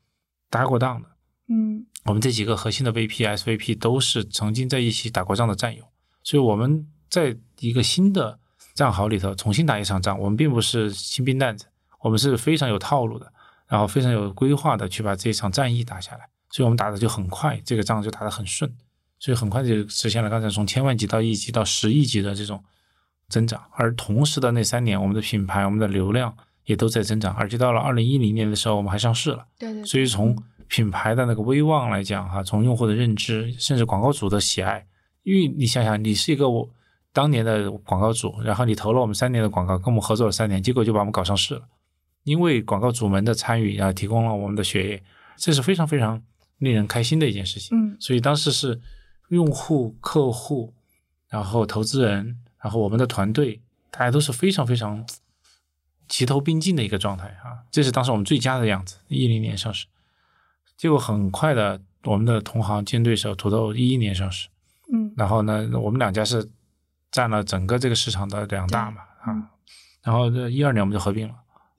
[0.49, 1.09] 搭过档的。
[1.49, 5.83] 嗯我们这几个核心的 VP、SVP 都是曾经在一起打过仗的战友，
[6.23, 8.39] 所以我们在一个新的
[8.75, 11.65] 战壕里头重新打一场仗，我们并不是新兵蛋子，
[12.01, 13.29] 我们是非常有套路的，
[13.67, 18.73] 然后非常有规划的去把这场战役打下来，所以我们打的就很快，这个仗就打得很顺，
[19.19, 22.63] 所以很快就实现了刚才从千万级到亿级到十亿级的这种
[23.29, 29.45] 增长，而同时的那三年，我们的品牌、我们的流量也都在增长，而且到了二零一零年的时候，我们还上市了。
[29.57, 34.85] 对对，所以从品牌的那个威望来讲，哈，从用户的认知，甚至广告主的喜爱，
[35.23, 36.69] 因为你想想，你是一个我
[37.11, 41.61] 当年的广告主，然后你投了我们三年的广告，跟我们合作了三年，结果就把我们搞上市了，
[42.23, 45.03] 因为广告主们的参与，啊提供了我们的血液，
[45.37, 46.21] 这是非常非常
[46.59, 47.77] 令人开心的一件事情。
[47.77, 47.97] 嗯。
[47.99, 48.79] 所以当时是
[49.29, 50.73] 用户、客户，
[51.27, 53.61] 然后投资人，然后我们的团队，
[53.91, 55.05] 大家都是非常非常
[56.07, 58.97] 齐头并进的一个状态啊，这是当时我们最佳的样子。
[59.07, 59.85] 一零年上市，
[60.77, 64.47] 结果很快的，我们的同行竞争对手土豆一一年上市，
[64.93, 66.49] 嗯然后呢，我们两家是
[67.11, 69.49] 占了整个这个市场的两大嘛嗯啊，
[70.03, 71.33] 然后这一二年我们就合并了。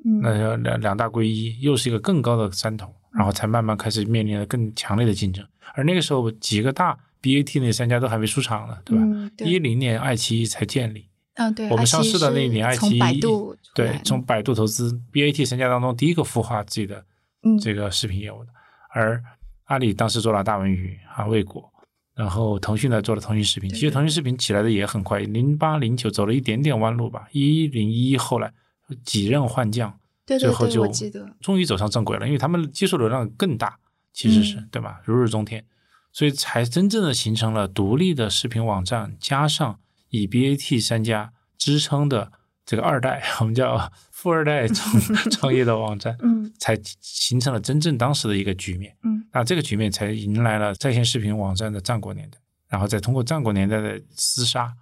[0.05, 5.45] 嗯那就两两大归一，又是一个更高的山头，然后才慢慢开始面临了更强烈的竞争。
[5.75, 9.05] 而那个时候，几个大 BAT 那三家都还没出场呢，对吧？
[9.39, 13.21] 一零年爱奇艺才建立，嗯对，我们上市的那一年爱奇艺
[13.75, 17.05] 对，从百度投资 BAT 三家当中第一个孵化自己的
[17.43, 18.51] 嗯这个视频业务的。
[18.95, 19.23] 而
[19.65, 21.71] 阿里当时做了大文娱啊、未果，
[22.15, 23.69] 然后腾讯呢做了腾讯视频。
[23.71, 28.53] 其实腾讯视频起来的也很快，零八零九走了一点点弯路吧，一零一后来
[29.05, 29.93] 几任换将。
[30.25, 30.87] 对对对，最后就
[31.41, 33.79] 终于走上正轨了，因为他们接受流量更大，
[34.13, 35.01] 其实是、嗯对吧？
[35.05, 35.65] 如日中天，
[36.12, 39.79] 所以才真正的形成了独立的视频网站，加上
[40.11, 42.33] 以 BAT 三家支撑的
[42.66, 48.97] 这个二代，我们叫 富二代创 创业的网站，嗯才形成了真正当时的一个局面。
[49.05, 54.73] 嗯那这个局面才迎来了在线视频网站的战国年代，然后再通过战国年代的厮杀，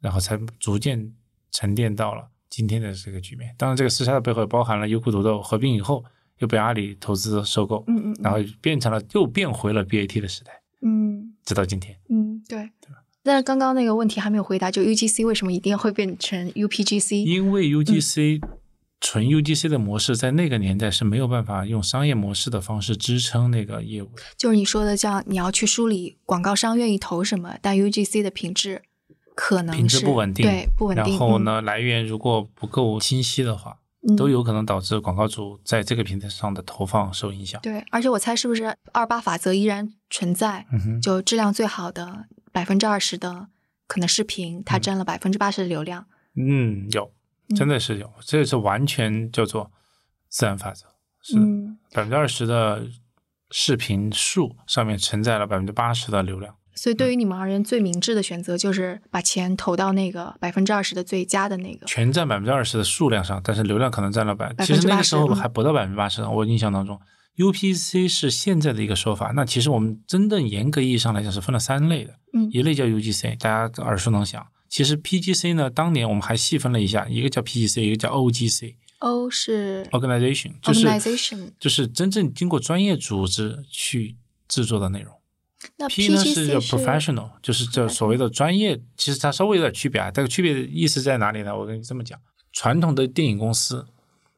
[0.00, 1.12] 然后才逐渐
[1.50, 3.54] 沉淀到了今天的这个局面。
[3.58, 6.04] 当然，这个厮杀的背后也包含了优酷土豆合并以后
[6.38, 10.52] 又被阿里投资收购，嗯嗯，然后变成了又变回了 BAT 的时代，
[10.86, 11.96] 嗯直到今天。
[12.08, 12.70] 嗯对。
[13.22, 17.24] 但是刚刚那个问题还没有回答，就 UGC 为什么一定会变成 UPGC？
[17.24, 18.40] 因为 UGC、
[19.00, 24.22] 纯 UGC 的模式在那个年代是没有办法用商业模式的方式支撑那个业务的。
[24.36, 28.82] 就是你说的，这样你要去梳理广告商愿意投什么，但 UGC 的品质
[29.34, 31.18] 可能品质不稳定，对不稳定。
[31.18, 37.60] 然后呢，来源如果不够清晰的话，嗯，都有可能导致广告主在这个平台上的投放受影响。
[37.62, 40.66] 对，而且我猜是不是二八法则依然存在？
[40.70, 43.48] 嗯哼，就质量最好的百分之二十的
[43.86, 46.06] 可能视频，它占了百分之八十的流量。
[46.34, 47.12] 嗯，有，
[47.56, 49.72] 真的是有，这是完全叫做
[50.28, 50.86] 自然法则，
[51.22, 52.86] 是嗯百分之二十的
[53.50, 56.54] 视频数上面承载了百分之八十的流量。
[56.76, 61.86] 所以对于你们而言，最明智的选择就是把钱投到那个百分之二十的最佳的那个。
[61.86, 66.22] 全占百分之二十的数量上，但是流量可能占了百，其实那个时候还不到百分之八十。
[66.22, 67.00] 我印象当中
[67.38, 69.32] ，UPC 是现在的一个说法。
[69.34, 74.46] 那其实我们真正严格意义上来讲是分了三类的，嗯，一类叫 UGC，大家耳熟能详。
[74.68, 78.74] 其实 PGC 呢，当年我们还细分了一下，一个叫 PGC，一个叫 OGC。
[78.98, 84.16] O 是 organization，就是 organization，就是真正经过专业组织去
[84.48, 85.14] 制作的内容。
[85.78, 88.80] 那 P 呢是叫 professional，就是这所谓的专业。
[88.96, 91.56] 其实它稍微有点区别啊，这个区别的意思在哪里呢？
[91.56, 92.18] 我跟你这么讲，
[92.52, 93.86] 传统的电影公司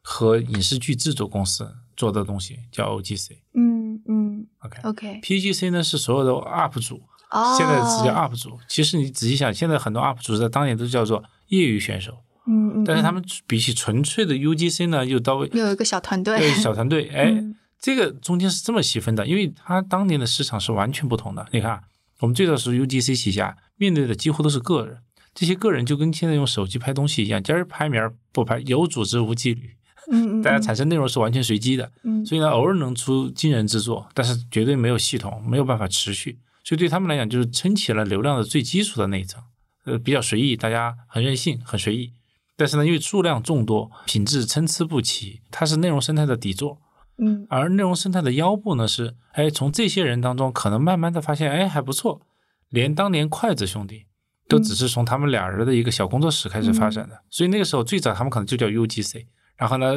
[0.01, 3.33] 和影视剧制作公司做的东西叫 OGC。
[3.55, 4.47] 嗯嗯。
[4.61, 5.21] OK OK。
[5.23, 8.59] PGC 呢是所有的 UP 主，哦，现在是叫 UP 主。
[8.69, 12.19] 其实你仔细想，现在很多 UP 主在当年都叫做业余选手。
[12.47, 12.85] 嗯嗯。
[12.85, 17.35] 但是他们比起纯粹的 UGC 呢，又到位，又有一个小团队，对小团队， 哎。
[17.81, 21.47] 这个中间是这么细分的，因为它当年的市场是完全不同的。
[21.53, 21.81] 你看，
[22.19, 24.99] 我们最早是 UGC 旗下，面对的几乎都是个人，
[25.33, 29.71] 这些个人就跟现在用手机拍东西一样，今儿拍明儿不拍，有组织无纪律，
[30.11, 39.41] 嗯， 大家产生内容是完全随机的，嗯，所以呢，偶尔能出惊人之作，但是绝对没有系统，没有办法持续，所以对他们来讲，就是撑起了流量的最基础的那一层，
[39.85, 42.13] 呃，比较随意，大家很任性，很随意，
[42.57, 46.81] 但是呢，因为数量众多，品质参差不齐，它是内容生态的底座。
[47.19, 52.23] 嗯，而内容生态的腰部呢是，哎，从这些人当中可能慢慢的发现，哎，还不错。
[52.69, 54.07] 连当年筷子兄弟
[54.47, 59.95] 都只是从他们俩人的一个小工作室开始发展的，所以那个时候最早他们可能就叫 UGC，然后呢，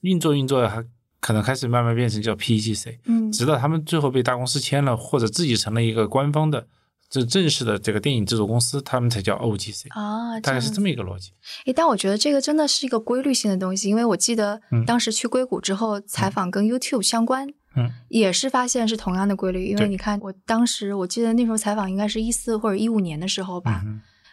[0.00, 0.84] 运作运作还
[1.20, 6.66] 可能开始慢慢变成叫 PGC，嗯，直到他们最后被大公司签了，或者自己成了一个官方的。
[7.20, 11.32] 这正式的这个电影制作公司，他们才叫 OGC 啊，大概是这么一个逻辑。
[11.64, 19.66] 诶，但我觉得这个真的是一个规律性的东西，因为我记得当时去硅谷之后采访跟 YouTube 相关，嗯，也是发现是同样的规律。
[19.66, 23.82] 因为你看，我当时我记得那时候采访应该是一四或者一五年的时候吧，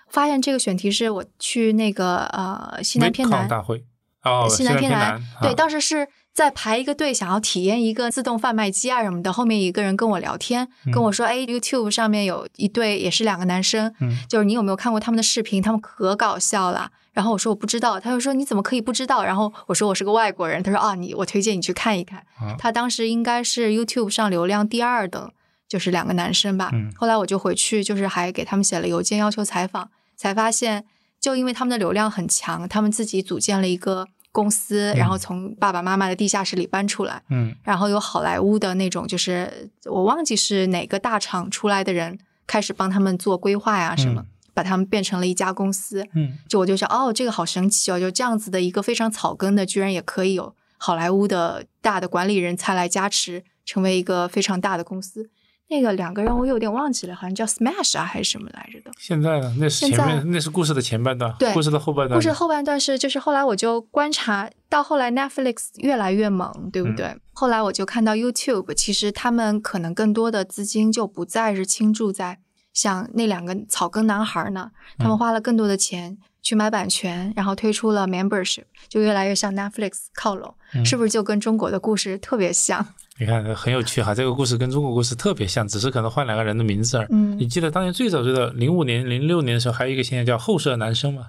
[0.10, 3.86] 发现这个选题是我去那个呃西南偏南大会
[4.24, 6.08] 哦，西南偏南，对，当时是。
[6.34, 9.32] 在排一个队，想要体验一个自动贩卖机啊什么的。
[9.32, 13.94] 后面一个人跟我聊天，跟我说：“哎，YouTube 上面有一对，也是两个男生，
[14.28, 15.62] 就是你有没有看过他们的视频？
[15.62, 22.26] 他们可搞笑了。”然后我说：“我不知道。”他就说：“你怎么可以不知道？”然后我说：“我是个外国人。”他说：“啊，你我推荐你去看一看。”
[22.58, 25.34] 他当时应该是 YouTube 上流量第二的，
[25.70, 26.72] 就是两个男生吧。
[26.96, 30.86] 后来我就回去，就是还给他们写了邮件要求采访，才发现
[31.22, 34.08] 就因为他们的流量很强，他们自己组建了一个。
[34.34, 55.30] 公司，然后从爸爸妈妈的地下室里搬出来，嗯，然后有好莱坞的那种，就是我忘记是哪个大厂出来的人开始帮他们做规划呀什么，把他们变成了一家公司，嗯，就我就想，哦，这个好神奇哦，就这样子的一个非常草根的，居然也可以有好莱坞的大的管理人才来加持，成为一个非常大的公司。
[55.74, 58.92] 那个两个人我有点忘记了，好像叫 Smash 啊还是什么来着的？
[59.00, 59.56] 现在呢？
[59.60, 61.34] 那是前面，那是故事的前半段。
[61.40, 62.16] 对，故事的后半段。
[62.16, 67.18] 故事后半段是，就是后来我就观察到后来 Netflix 越来越猛，对不对？
[67.32, 72.38] 后来我就看到 YouTube，其实他们可能更多的资金就不再是倾注在
[72.72, 74.70] 像那两个草根男孩呢，
[75.00, 80.54] 他们花了更多的钱去买版权，然后推出了 Membership，就越来越向 Netflix 靠拢，
[80.86, 82.94] 是不是就跟中国的故事特别像？
[83.20, 87.08] 你看很有趣哈，这个故事跟中国故事特别像，只是可能换两个人的名字而已。
[87.12, 91.28] 嗯，你记得当年最早最早零五年、零六年的时候，还有一个现象叫后舍男生嘛？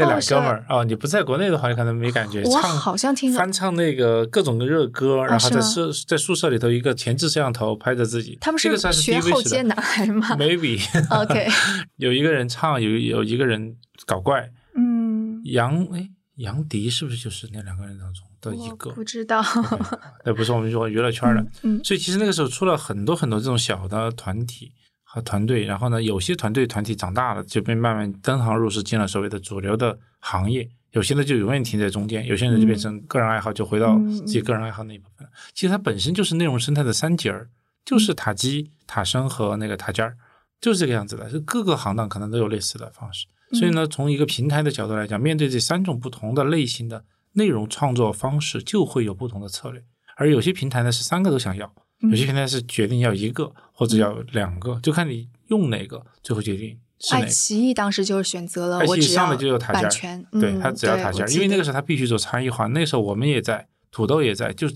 [0.00, 2.42] 那俩哥们儿哦，你不在国内的话，你可能没感觉。
[2.44, 8.38] 我好像听翻唱那个各种的热歌，然后在宿在宿舍里头一个前置摄像头拍着自己。
[8.40, 10.80] 他们是学后街男孩吗？Maybe。
[11.10, 11.48] OK。
[11.98, 13.76] 有一个人唱，有有一个人
[14.06, 14.48] 搞怪。
[14.76, 15.42] 嗯。
[15.46, 18.27] 杨哎，杨迪是不是就是那两个人当中？
[18.40, 19.42] 的一个不知道，
[20.24, 24.72] 那不是我们说娱乐圈的，嗯，所以其实那个时候出了很多很多这种小的团体
[25.02, 35.26] 和团队，然后呢，有些团队团体长大了就被慢慢登堂入室进了所谓的主流的行业，有些呢就永远停在中间，有些人就变成个人爱好，就回到自己个人爱好那一部分。
[35.54, 37.48] 其实它本身就是内容生态的三节儿，
[37.84, 40.16] 就是塔基、塔生和那个塔尖儿，
[40.60, 43.26] 就是这个样子的，是各个行当可能都有类似的方式。
[43.58, 47.02] 所以呢，从一个平台的角度来讲，面对这三种不同的类型的。
[47.38, 49.82] 内容创作方式就会有不同的策略，
[50.16, 56.78] 而有些平台呢是三个都想要，有些平台是决定要一个或者要两个，就看你用哪个，最后决定。
[57.12, 62.66] 爱奇艺当时就是选择了，爱奇艺上的就有塔尖，版权，对他只要塔尖，因为那个时候他必须做差异化。
[62.66, 64.66] 那时候我们也在，土豆也在，就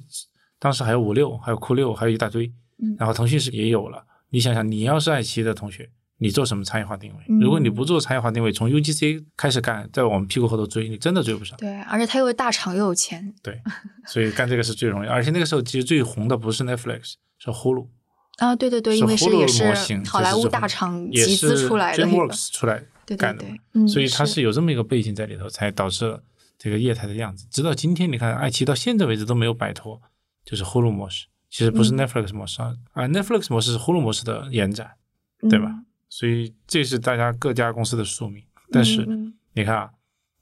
[0.61, 2.53] 当时还有五六，还有酷六，还有一大堆，
[2.97, 4.07] 然后腾讯是也有了。
[4.31, 5.91] 你想想，你要是爱奇艺的同学。
[6.23, 7.25] 你做什么差异化定位？
[7.41, 11.59] 如果你不做差异化定位，从 UGC 开始干，在我们屁股后头追，你真的追不上。
[11.59, 13.35] 对，而且他又是大厂又有钱。
[13.43, 13.61] 对，
[14.07, 15.09] 所以干这个是最容易。
[15.09, 17.89] 而且那个时候其实最红的不是 Netflix，是呼噜。
[18.39, 26.23] 啊，对对对，因为是 Hulu 也是好莱坞大厂也集资是出来的一个，DreamWorks 出来对对干的嘛对，嗯，所以它是有这么一个背景在里头，才导致了
[26.57, 27.47] 这个业态的样子。
[27.51, 30.01] 直到今天，你看爱奇艺到现在为止都没有摆脱，
[30.45, 34.93] 就是 Hulu 模式，其实不是嗯 Netflix 模式啊、啊 Netflix 模式是 Hulu 模式的延展，
[35.51, 35.87] 对吧嗯？
[36.13, 38.45] 所以这是大家各家公司的宿命。
[38.71, 39.09] 但是
[39.55, 39.91] 你看啊，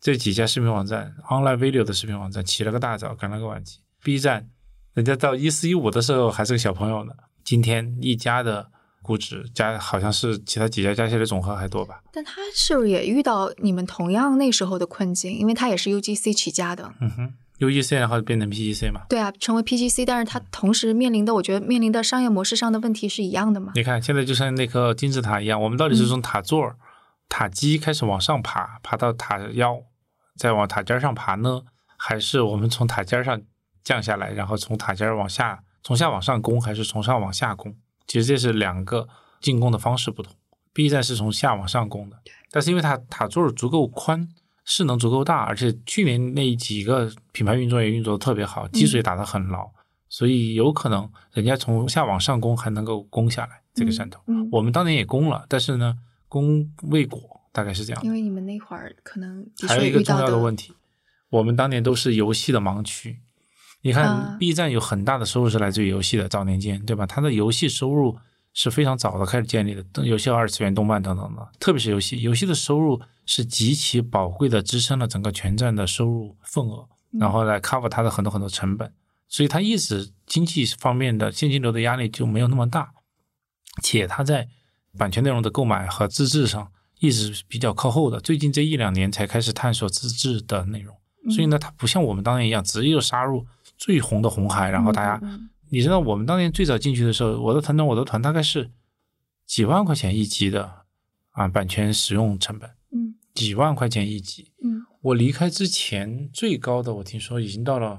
[0.01, 3.79] 这几家视频网站，online video 的视频网站起了个大早，赶了个晚集。
[4.03, 4.51] B 站，
[4.95, 7.13] 人家到一四一五的时候还是个小朋友呢，
[7.45, 8.69] 今天一家的
[9.01, 12.03] 估值加好像是其他几家加起来总和还多吧？
[12.13, 15.33] 但他是不是也遇到你们同样那时候的困境？
[15.33, 19.03] 因为他也是 UGC 起家的，嗯哼，UGC 然后变成 PGC 嘛。
[19.09, 23.73] 对啊，成为 PGC，但是它同时面临的，我觉得面临的商业模式上的问题是一样的嘛？
[23.75, 26.77] 你看，现在就像那颗金字塔一样，我们到底是从塔座儿、
[27.29, 29.81] 塔基开始往上爬，爬到塔腰，
[30.37, 31.63] 再往塔尖儿上爬呢，
[31.97, 33.41] 还是我们从塔尖儿上
[33.85, 37.75] 降下来，然后从塔尖儿往下，从下往上攻，还是从上往下攻？
[38.07, 39.09] 其实这是两个
[39.41, 40.35] 进攻的方式不同。
[40.73, 42.17] B 站是从下往上攻的，
[42.51, 44.29] 但是因为它塔座儿足够宽，
[44.71, 49.69] 势能足够大，而且去年那几个品牌运作也运作的特别好，基础也打得很牢，
[50.09, 54.21] 所以有可能人家从下往上攻还能够攻下来这个山头。
[54.29, 55.99] 嗯，我们当年也攻了，但是呢，
[56.29, 58.01] 攻未果，大概是这样。
[58.05, 60.73] 因为你们那会儿可能还有一个重要的问题，
[61.31, 63.19] 我们当年都是游戏的盲区。
[63.83, 67.07] 你看啊，B 站有很大的收入是来自于游戏的，早年间，对吧？
[67.07, 68.17] 它的游戏收入
[68.53, 78.93] 是非常早的开始建立的，游戏、二次元、动漫等等的，特别是游戏，游戏的收入是极其宝贵的，支撑了整个全站的收入份额，然后来 cover 它的很多很多成本，
[79.29, 82.93] 所以它一直经济方面的现金流的压力就没有那么大，
[83.83, 84.49] 且它在
[84.99, 90.97] 版权内容的购买和自制上一直比较靠后的，最近这一两年才开始探索自制的内容，
[91.33, 93.47] 所以呢，它不像我们当年一样直接就杀入
[93.79, 98.71] 最红的红海，然后大家，嗯你知道我们当年最早进去的时候，我的团队我的团大概是
[99.47, 100.83] 几万块钱一集的
[101.31, 104.53] 啊版权使用成本，嗯几万块钱一集。
[104.63, 107.99] 嗯，我离开之前最高的我听说已经到了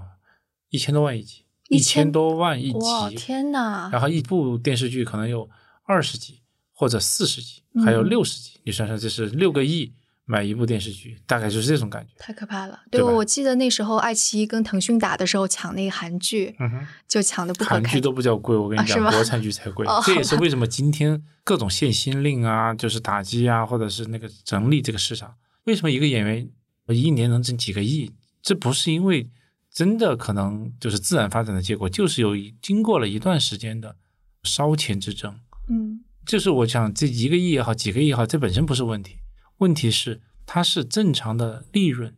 [0.69, 3.89] 一千多万一集，一一千千多万一哇集，天哪！
[3.91, 5.49] 然后一部电视剧可能有
[5.84, 6.41] 二十集
[6.74, 9.93] 或者四十集，还有嗯六十集，你算算这是六个亿
[10.32, 12.13] 买一部电视剧，大概就是这种感觉。
[12.17, 12.79] 太可怕了！
[12.89, 16.55] 对吧对我记得那时候爱奇艺跟腾讯打的时候抢那个韩剧。
[17.05, 19.86] 就抢的不可开韩剧都不叫贵，我跟你讲，啊国产剧才贵。
[19.86, 25.36] 哦这也是为什么今天各种限薪令啊，就是打击啊，或者是那个整理这个市场。
[25.65, 26.49] 为什么一个演员
[26.88, 28.09] 一年能挣几个亿？
[28.41, 29.29] 这不是因为
[29.73, 33.97] 真的可能就是自然发展的结果，就是有一经过了一段时间的
[34.43, 35.36] 烧钱之争。
[35.69, 39.17] 嗯就是我想这一个亿也好，几个亿也好，这本身不是问题，
[39.62, 42.16] 问题是它是正常的利润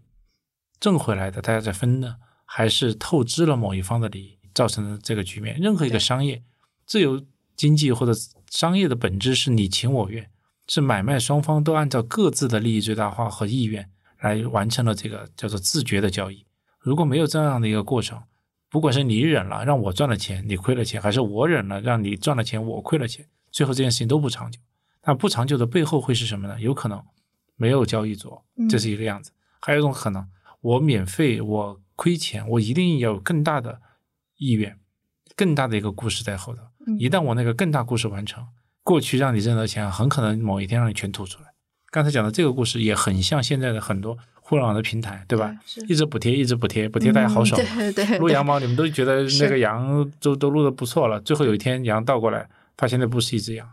[0.79, 2.15] 挣回来的，大家在分呢，
[2.45, 5.57] 还是透支了某一方的利益，造成的这个局面。
[5.59, 6.41] 任何一个商业、
[6.85, 7.25] 自由
[7.55, 8.13] 经济或者
[8.49, 10.29] 商业的本质是你情我愿，
[10.67, 13.89] 是买卖双方都按照各自的利益最大化和意愿
[14.19, 16.45] 来完成了这个叫做自觉的交易。
[16.79, 18.23] 如果没有这样的一个过程，
[18.69, 24.59] 不管是你忍了让我赚了钱，你亏了钱，还是我忍了让你赚了钱，我亏了钱，最后这件事情都不长久。
[25.05, 26.59] 那不长久的背后会是什么呢？
[26.61, 27.03] 有可能
[27.55, 29.31] 没有交易做，这是一个样子。
[29.61, 30.27] 还有一种可能，
[30.61, 33.79] 我免费，我亏钱，我一定要有更大的
[34.37, 34.77] 意愿，
[35.35, 36.61] 更大的一个故事在后头。
[36.85, 38.45] 嗯一旦我那个更大故事完成，
[38.83, 41.53] 过去让你挣到钱，很可能某一天让你全吐出来。
[41.89, 45.55] 刚才讲的这个故事也很像现在的很多互联网的平台，对吧？
[45.65, 47.61] 是一直补贴，一直补贴，补贴大家好爽。
[47.61, 53.65] 嗯对对对，录羊毛，你们都觉得那个羊都都撸的不错了，最后有一天羊倒过来，发现那不是一只羊，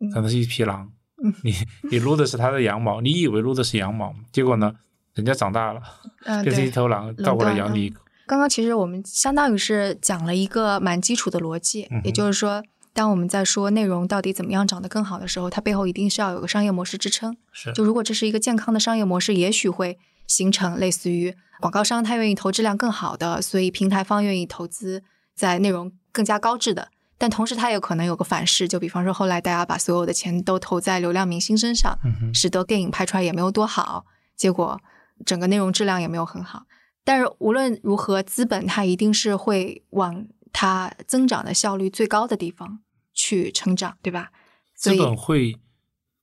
[0.00, 0.92] 嗯可能是一匹狼。
[1.22, 1.54] 嗯 你
[1.90, 4.72] 你撸的是它的羊毛，你以为撸的是羊毛，结果呢，
[5.14, 5.80] 人家长大了，
[6.24, 6.70] 嗯 变成一。
[6.70, 8.00] 头狼，倒过来咬你一口。
[8.26, 12.62] 刚刚其实我们相当于是讲了一个蛮基础的逻辑，嗯也就是说，
[12.92, 17.36] 当我们在说内容到底怎么样长得更好的时候，它背后一定是要有个商业模式支撑。
[17.52, 25.02] 是，就如果这是一个健康的商业模式，也许会形成类似于广告商他愿意投质量更好的，所以平台方愿意投资
[25.34, 26.88] 在内容更加高质的。
[27.18, 34.06] 但同时，它也可能有个反噬，就比方说后来大家把所有的钱都投在流量明星身上，嗯，使得电影拍出来也没有多好，
[34.36, 34.80] 结果
[35.26, 36.64] 整个内容质量也没有很好。
[37.04, 42.80] 但是无论如何，资本它一定是会往它增长的效率最高的地方
[43.12, 44.30] 去成长，对吧？
[44.74, 45.58] 资本会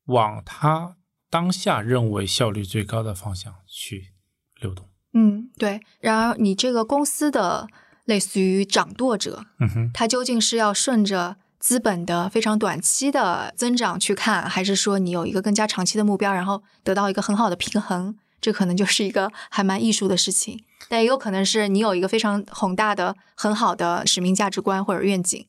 [0.05, 0.95] 往它
[1.29, 4.13] 当下认为效率最高的方向去
[4.61, 4.87] 流动。
[5.13, 5.81] 嗯，对。
[5.99, 7.67] 然而，你这个公司的
[8.05, 18.15] 类似于掌舵者，嗯哼，他究竟是要顺着资本的非常短期的增长去看，还是说你有一个更加长期的目标，然后得到一个很好的平衡？
[18.39, 20.63] 这可能就是一个还蛮艺术的事情。
[20.87, 25.47] 但也有可能是你有一个非常宏大的、很好的使命价值观或者愿景，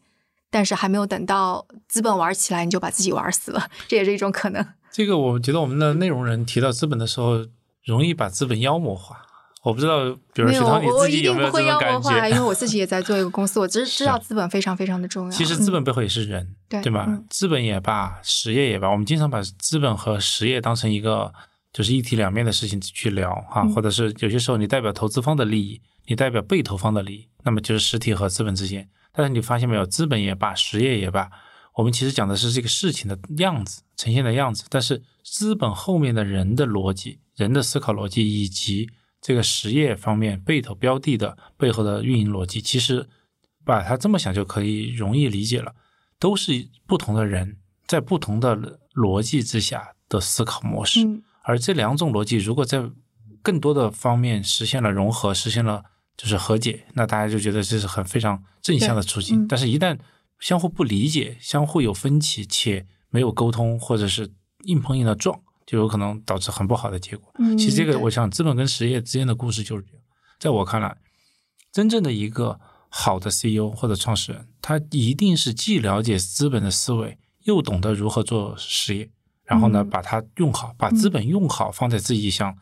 [0.51, 4.65] 但是还没有等到资本玩起来，你就把自己玩死了，这也是一种可能。
[4.91, 7.45] 这个我觉得我们的内容人提到资本的时候，
[7.85, 9.26] 容易把资本妖魔化。
[9.67, 12.29] 我不知道，比如徐涛你自己有没有这种感觉？
[12.29, 15.31] 因为我自己也在做一个公司，我只是 知道资本非常非常的重要。
[15.33, 17.05] 其实资本背后也是人，对对吧？
[17.29, 21.35] 资本也罢，实业也罢，我们经常把资本和实业当成一个
[21.73, 28.89] 就是一体两面的事情去聊哈，或者是有些时候你代表投资方的利益，你代表被投方的利益，那么就是实体和资本之间。
[29.13, 31.29] 但是你发现没有，资本也罢，实业也罢，
[31.75, 38.89] 我们其实讲的是这个事情的样子呈现的样子，但是资本后面的人的逻辑、人的思考逻辑以及。
[39.27, 43.09] 这个实业方面被投标的的背后的运营逻辑，其实
[43.65, 45.75] 把它这么想就可以容易理解了，
[46.21, 47.57] 都是不同的人
[47.89, 51.01] 在不同的逻辑之下的思考模式，
[51.43, 52.89] 而这两种逻辑如果在
[53.43, 55.83] 更多的方面实现了融合，实现了
[56.17, 59.49] 就是和解，那大家就觉得这是很非常正向的处境。
[59.49, 59.99] 但是，一旦
[60.39, 64.31] 相互不理解、相互有分歧且没有沟通，或者是
[64.67, 65.41] 硬碰硬的撞。
[65.67, 67.31] 就有可能导致很不好的结果。
[67.41, 70.01] 嗯，其实这个，我想资本跟实业之间的故事就是这样。
[70.39, 70.97] 在我看来，
[71.73, 79.11] 真正的一个好的 CEO 或者创始人，他一定是既了解资本的思维，又懂得如何做实业，
[79.45, 82.57] 然后呢，把它用好，把资本用好，放在自己想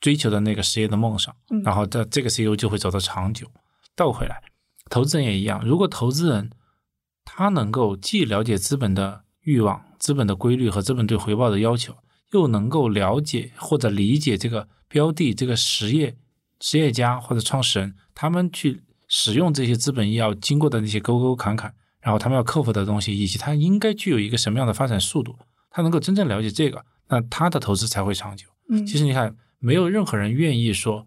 [0.00, 3.46] 追求的那个实业的梦上，然后这这个 CEO 就会走得长久。
[3.94, 4.42] 倒回来，
[4.88, 6.50] 投资人也一样，如果投资人
[7.24, 11.94] 他能够既了解资本的欲望、资本的规律和资本对回报的要求。
[12.32, 16.16] 又能够了解或者理解这个标的、这个实业、
[16.60, 25.36] 实业家或者创始人，他们去使用这些资本要经过的那些沟沟坎坎，然后他们要克服的东西，以及他应该具有一个什么样的发展速度，
[25.70, 28.46] 他能够真正了解这个，那他的投资才会长久。
[28.68, 31.06] 嗯，其实你看，没有任何人愿意说，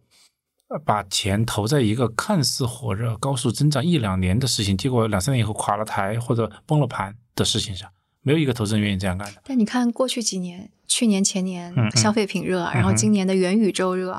[0.85, 7.89] 把钱投在一个看似火热、高速增长一两年的事情，结果两三年以后垮了台或者崩了盘的事情上，
[8.23, 9.41] 没有一个投资人愿意这样干的。
[9.45, 10.69] 但你看过去几年。
[10.85, 14.15] 去年前年消费品热，然后今年的元宇宙热，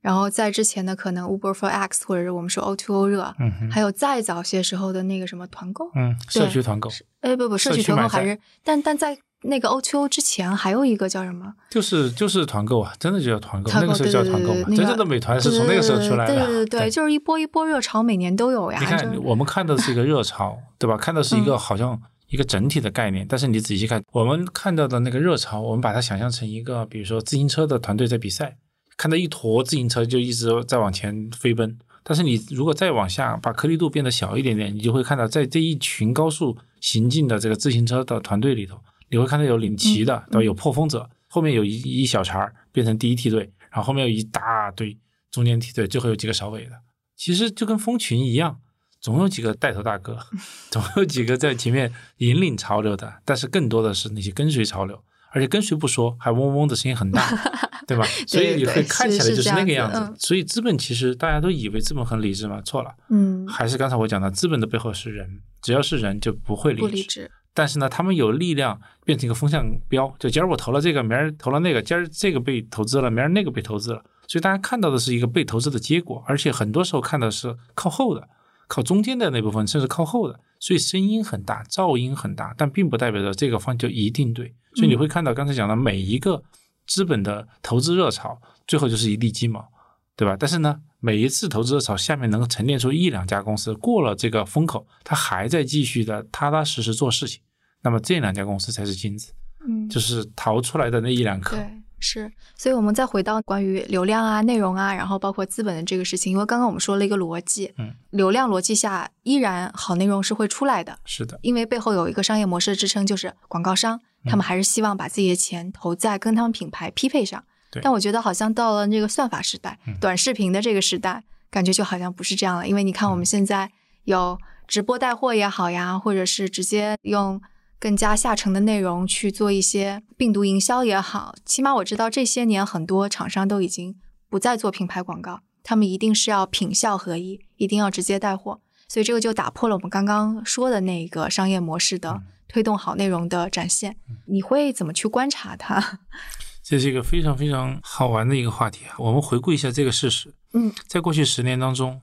[0.00, 3.34] 然后在之前的可能 Uber for X 或者是我们说 O2O 热，
[3.70, 6.88] 还有再早些时候的那个什么团购，嗯，社区团购，
[7.20, 11.52] 哎不不，社区团购还是，但但在那个 O2O 之前还有一个叫什么？
[11.68, 18.78] 就是就是团购啊，真的就叫团购，那个时候叫团购嘛，真正的美团是从那个时候出来的，对对对，就是一波一波热潮，每年都有呀。
[18.80, 20.96] 你看我们看的是一个热潮，对吧？
[20.96, 22.00] 看的是一个好像。
[22.28, 28.56] 一个整体的概念，但是你仔细看，我们看到的那个热潮，我们把它想象成一个，比如说自行车的团队在比赛，
[28.96, 31.78] 看到一坨自行车就一直在往前飞奔。
[32.02, 40.44] 但是你如果再往下把颗粒度变得小一点点，你就会看到在这一群高速行进的这个自行车的团队里头，你会看到有领骑的，对吧？
[40.44, 44.96] 有破风者，后面有一一小茬变成第一梯队，然后后面有一大堆
[45.30, 46.72] 中间梯队，最后有几个少尾的，
[47.16, 48.60] 其实就跟蜂群一样。
[49.06, 50.18] 总有几个带头大哥，
[50.68, 55.00] 总有几个在前面引领潮流的，但是更多的是那些跟随潮流，
[55.30, 57.22] 而且跟随不说，还嗡嗡的声音很大，
[57.86, 58.04] 对吧？
[58.26, 60.12] 所以你会看起来就是那个样子。
[60.18, 62.92] 所以资本其实大家都以为资本很理智嘛，错了。
[63.08, 67.30] 嗯，还是刚才我讲的，资本的背后是人，只要是人就不会理智。
[67.54, 74.02] 但是呢，他们有力量变成一个风向标，就今儿我投了这个，明儿投了那个，今儿这个被投资了，明儿那个被投资了。
[74.26, 78.28] 所以大家看到的是一个被投资的结果，而且很多时候看的是靠后的。
[78.66, 84.54] 靠中间的那部分，甚至靠后的，所以声音很大，噪音很大，但并不代表着这个方就一定对。
[84.74, 86.42] 所以你会看到刚才讲的每一个
[86.86, 89.66] 资本的投资热潮，最后就是一地鸡毛，
[90.14, 90.36] 对吧？
[90.38, 97.40] 但是呢，每一次投资热潮下面能够沉淀出一两家公司过了这个风口，它还在继续的踏踏实实做事情，
[97.82, 99.32] 那么这两家公司才是金子，
[99.66, 101.56] 嗯，就是逃出来的那一两颗。
[101.98, 117.42] 是，所以我们再回到关于流量啊、内容啊，然后包括资本的这个事情，因为刚刚我们说了一个逻辑，嗯，流量逻辑下依然好内容是会出来的，是的，因为背后有一个商业模式的支撑，就是广告商，他们还是希望把自己的钱投在跟他们品牌匹配上。
[117.82, 123.70] 但我觉得好像到了这个算法时代、短视频的这个时代，感觉就好像不是这样了，因为你看我们现在
[124.04, 127.40] 有直播带货也好呀，或者是直接用。
[127.78, 133.96] 更加下沉的内容去做一些病毒营销也好，起码我知道这些年很多厂商都已经
[134.28, 143.96] 不再做品牌广告，他们一定是要品效合一，一定要直接带货，所以这个就打破了我们刚刚说的那个商业模式的推动好内容的展现。
[144.26, 146.00] 你会怎么去观察它？
[146.64, 148.96] 这是一个非常非常好玩的一个话题啊！
[148.98, 150.34] 我们回顾一下这个事实。
[150.52, 152.00] 嗯，在过去十年当中，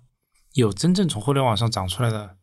[0.54, 2.38] 有真正从互联网上长出来的。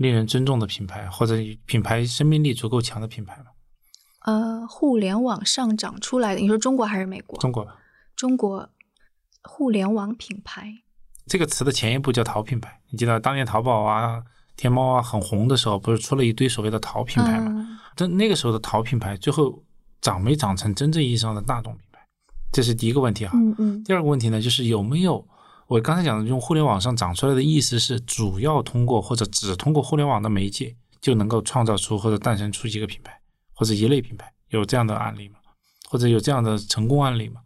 [0.00, 1.34] 令人尊重的品牌，或者
[1.66, 3.50] 品牌生命力足够强的品牌吗？
[4.24, 7.38] 呃，互联网上长出来的，你说中国还是美国？
[7.38, 7.68] 中国。
[8.16, 8.70] 中国
[9.42, 10.72] 互联网品牌
[11.26, 12.80] 这个词的前一步叫淘品牌。
[12.88, 14.22] 你记得当年淘宝啊、
[14.56, 17.52] 天猫啊很红的时候，不是出了一堆所谓的淘品牌嘛？
[17.54, 19.62] 嗯但那个时候的淘品牌，最后
[20.00, 22.00] 长没长成真正意义上的大众品牌？
[22.50, 23.32] 这是第一个问题啊。
[23.34, 25.26] 嗯嗯第二个问题呢，就是有没有
[25.70, 33.16] 我刚才讲的用互联网上长出来的意思是主要通过或者只通过互联网的媒介就能够创造出或者诞生出一个品牌
[33.54, 35.38] 或者一类品牌，有这样的案例吗？
[35.88, 37.40] 或者有这样的成功案例吗？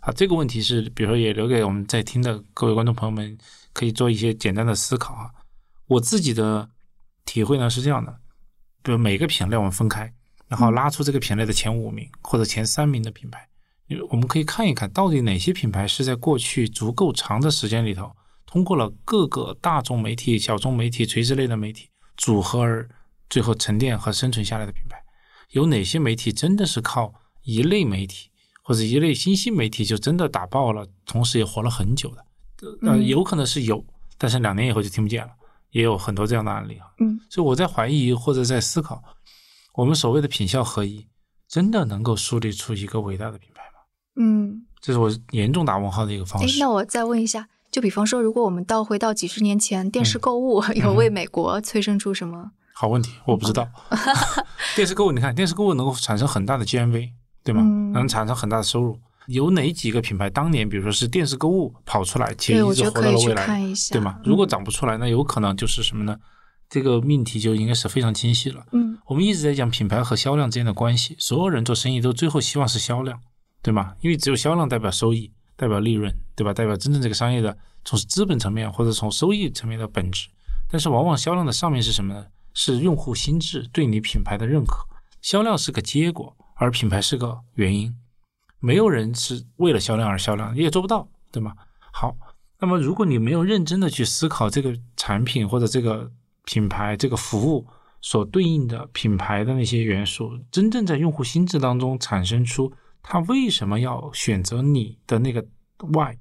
[0.00, 3.38] 啊，这个问题是，比如说也留给我们在听的各位观众朋友们，
[3.72, 5.30] 可以做一些简单的思考啊。
[5.86, 6.68] 我自己的
[7.26, 8.12] 体会呢是这样的，
[8.82, 10.12] 比如每个品类我们分开，
[10.48, 13.48] 然后拉出这个品类的前五名或者前三名的品牌。
[14.10, 18.10] 我们可以看一看到底哪些品牌是在过去足够长的时间里头，
[18.44, 22.88] 通过了各个大众媒体、小众媒体、垂直类的媒体组合而
[23.30, 25.02] 最后沉淀和生存下来的品牌。
[25.52, 28.30] 有哪些媒体真的是靠一类媒体
[28.62, 32.24] 或者一类新兴媒体就真的打爆了，同时也活了很久的？
[32.82, 33.82] 呃，嗯有可能是有，
[34.18, 35.30] 但是两年以后就听不见了，
[35.70, 36.86] 也有很多这样的案例啊。
[36.98, 39.02] 嗯所以我在怀疑或者在思考，
[39.74, 41.06] 我们所谓的品效合一，
[41.48, 43.57] 真的能够树立出一个伟大的品牌吗？
[44.18, 44.62] 嗯。
[44.80, 46.60] 这是我严重打问号的一个方哎，式。
[46.60, 52.52] 那我再问一下，就比方说，如果我们倒回到几十年前，电嗯视购物有为美国催生出什么？
[52.74, 53.68] 好问题，我不知道。
[54.76, 57.10] 电视购物，你看电视购物能够产生很大的 GMV，
[57.42, 57.62] 对吗？
[57.64, 58.96] 嗯能产生很大的收入。
[59.26, 64.18] 有哪几个品牌当年，比如说是电视购物跑出来，其对，实一直活到了未来，看一下，对吗？
[64.24, 66.16] 如果嗯长不出来，那有可能就是什么呢？
[66.70, 68.64] 这个命题就应该是非常清晰了。
[68.72, 73.18] 嗯我们一直在讲品牌和销量之间的关系，所有人做生意都最后希望是销量，
[73.68, 73.94] 对吗？
[74.00, 76.54] 因为只有销量代表收益，代表利润，对吧？
[76.54, 77.54] 代表真正这个商业的
[77.84, 80.26] 从资本层面或者从收益层面的本质。
[80.70, 82.24] 但是往往销量的上面是什么呢？
[82.54, 84.86] 是用户心智对你品牌的认可，
[85.20, 87.94] 销量是个结果，而品牌是个原因。
[88.58, 91.52] 没有人是为了销量而销量，你也做不到，对吗？
[91.92, 92.16] 好，
[92.58, 96.10] 那么如果你没有认真的去思考这个产品或者这个
[96.46, 97.66] 品牌这个服务
[98.00, 102.72] 所对应的品牌的那些元素，真正在用户心智当中产生出
[103.02, 105.44] 他为什么要选择你的那个
[105.78, 106.16] why，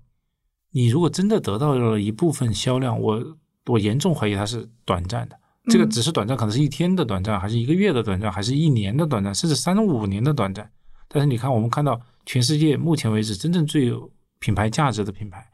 [0.71, 5.37] 你如果真的得到了一部分销量，我我严重怀疑它是短暂的。
[5.69, 10.71] 这个嗯只是短暂，可能是一天的短暂，还是一个月的短暂，还是一年的短暂，甚至三五年的短暂。
[11.09, 14.09] 但是你看，我们看到全世界目前为止真正最有
[14.39, 15.45] 品牌价值的品牌，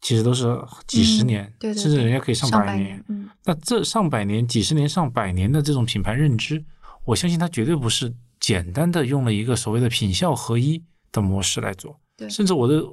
[0.00, 1.82] 其实都是几十嗯年，对对对。
[1.82, 3.28] 甚至人家可以上百年，嗯。
[3.44, 6.64] 那这上百年、几十年、上百年的这种品牌认知，
[7.04, 8.10] 我相信它绝对不是
[8.42, 11.98] 简单的用了一个所谓的品效合一的模式来做。
[12.16, 12.92] 对甚至我都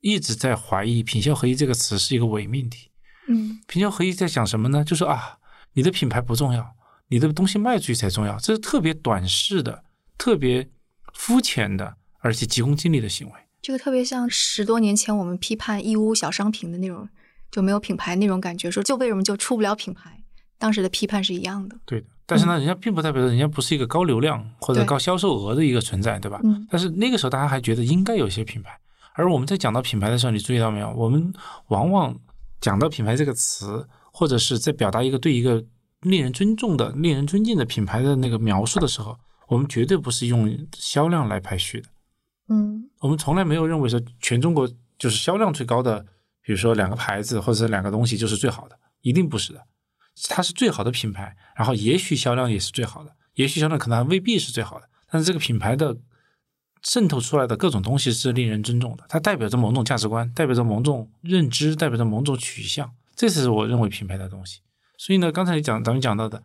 [0.00, 2.90] 一直在怀疑“品效合一”这个词是一个伪命题。
[3.26, 4.84] 嗯品效合一在讲什么呢？
[4.84, 5.38] 就是啊，
[5.72, 6.76] 你的品牌不重要，
[7.08, 9.84] 你的东西卖出去才重要，这是特别短视的、
[10.18, 10.68] 特别
[11.14, 13.32] 肤浅的，而且急功近利的行为。
[13.62, 17.08] 这个特别像十多年前我们批判义乌小商品的那种，
[17.50, 20.22] 就没有品牌那种感觉，说就为什么就出不了品牌？
[20.58, 21.78] 当时的批判是一样的。
[21.86, 26.40] 对的，但是呢，人家并不代表着人家不是一个高流量或者高销售额的一个存在，对吧？
[26.44, 28.78] 嗯但是那个时候大家还觉得应该有一些品牌，
[29.14, 30.90] 而我们在讲到品牌的时候，你注意到没有？
[30.92, 31.32] 我们
[31.68, 32.16] 往往
[32.60, 35.62] 讲到品牌这个词，或者是在表达一个对一个
[36.02, 39.18] 令人尊重的、令人尊敬的品牌的那个描述的时候，
[39.48, 41.88] 我们绝对不是用销量来排序的。
[42.48, 44.68] 嗯我们从来没有认为说全中国
[44.98, 46.00] 就是销量最高的，
[46.42, 49.60] 比如说两个牌子或者是两个东西就是最好的，一定不是的。
[50.28, 55.96] 它是最好的品牌，然后也许销量也是最好的，也许销量可能还未必是最好的，但是这个品牌的
[56.82, 64.60] 渗透出来的各种东西是令人尊重的，它代表着某种价值观，代表着某种认知，代表着某种取向，这是我认为品牌的东西。
[64.98, 66.42] 所以呢，刚才你讲咱们讲到的，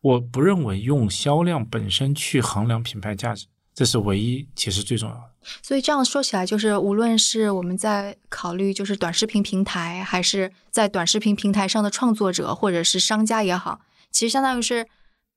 [0.00, 5.30] 我不认为用销量本身去衡量品牌价值，这是唯一其实最重要的。
[5.62, 14.88] 所以这样说起来，就是无论是我们在考虑就是短视频平台，还是在短视频平台上的创作者或者是商家也好，其实相当于是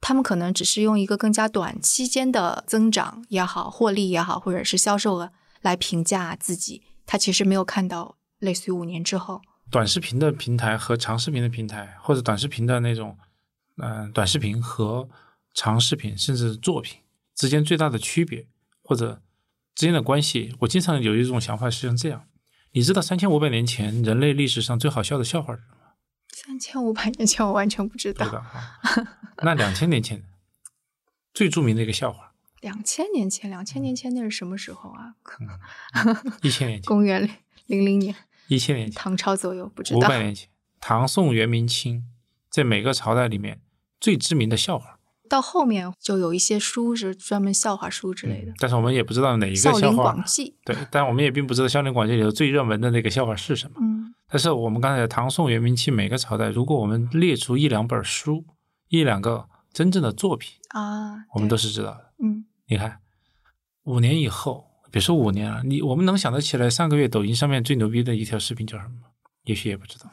[0.02, 5.32] 他们可能只是用一个更加短期间的增长也好、获利也好，或者是销售额
[5.62, 9.42] 来评价自己，他其实没有看到类似于五年之后。
[9.70, 13.16] 短视频的平台和长视频的平台，或者短视频的那种，
[13.78, 15.08] 嗯、短视频和
[15.54, 16.98] 长视频甚至作品
[17.40, 18.48] 之间最大的区别，
[18.82, 19.22] 或者
[19.74, 22.28] 之间的关系，我经常有一种想法是像这样：
[22.74, 25.78] 你知道三千五百年前人类历史上最好笑的笑话是什么？
[26.34, 28.78] 三千五百年前我完全不知道，不知道啊。
[29.44, 30.22] 那两千年前
[31.34, 35.16] 最著名的一个笑话，两千年前，两千年前那是什么时候啊？
[36.42, 37.38] 一千年前， 公元
[37.68, 38.14] 零零年，
[38.50, 40.00] 一千年前，唐朝左右，不知道。
[40.00, 40.50] 五百年前，
[40.82, 42.04] 唐宋元明清，
[42.50, 43.62] 在每个朝代里面
[43.98, 44.99] 最知名的笑话。
[45.30, 50.50] 到后面就有一些书是专门笑话书之类的，嗯但是我们也不知道哪一个笑话笑话广记》。
[50.66, 53.78] 对，但我们也并不知道《笑林广记》里头最热门的那个笑话是什么。
[53.80, 58.46] 嗯但是我们刚才唐宋元明清每个朝代，如果我们列出一两本书、
[58.90, 62.14] 一两个真正的作品啊，我们都是知道的。
[62.24, 63.00] 嗯，你看，
[63.86, 69.08] 五年以后，别说五年了，你我们能想得起来上个月抖音上面最牛逼的一条视频叫什么吗？
[69.46, 70.06] 也许也不知道，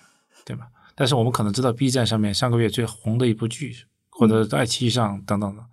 [0.46, 0.66] 对吧？
[0.94, 3.76] 但是我们可能知道 B 站上面上个月最红的一部剧，
[4.18, 5.64] 或者爱奇艺上等等的。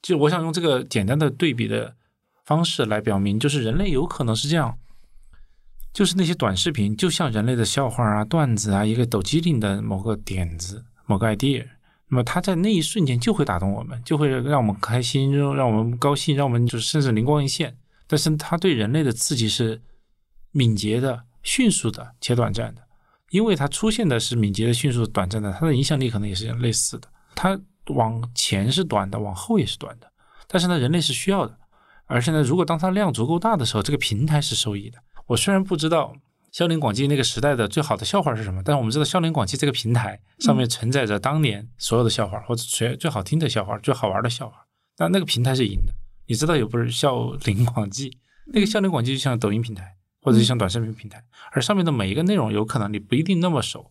[0.00, 1.94] 就我想用这个简单的对比的
[2.44, 4.78] 方式来表明，就是人类有可能是这样，
[5.92, 11.66] 就是那些短视频，就像人类的笑话啊、段子啊，一个抖机灵的某个点子、某个 idea，
[12.08, 17.76] 那么它在那一瞬间就会打动我们，就会让我们开心，让让我们高兴，让我们就是甚至灵光一现。
[18.06, 19.82] 但是它对人类的刺激是
[20.52, 22.82] 敏捷的、迅速的且短暂的。
[23.30, 27.06] 因为它出现的是敏捷的、迅速、短暂的，它的影响力可能也是类似的。
[27.34, 30.10] 它往前是短的，往后也是短的。
[30.46, 31.58] 但是呢，人类是需要的。
[32.06, 34.98] 而且呢，如果当它量足够大的时候，这个平台是受益的。
[35.26, 36.14] 我虽然不知道
[36.52, 44.64] 孝陵广记那个时代的最好的笑话是什么，但是我们知道孝陵广记这个平台上面承载着当年所有的笑话，或者最最好听的笑话、最好玩的笑话。
[44.96, 45.92] 但那个平台是赢的。
[46.26, 48.18] 你知道有不是孝陵广记？
[48.52, 49.94] 那个孝陵广记就像抖音平台。
[50.20, 51.22] 或者就像短视频平台，
[51.52, 53.88] 而上面的每一个内容有可能你不一定那么熟，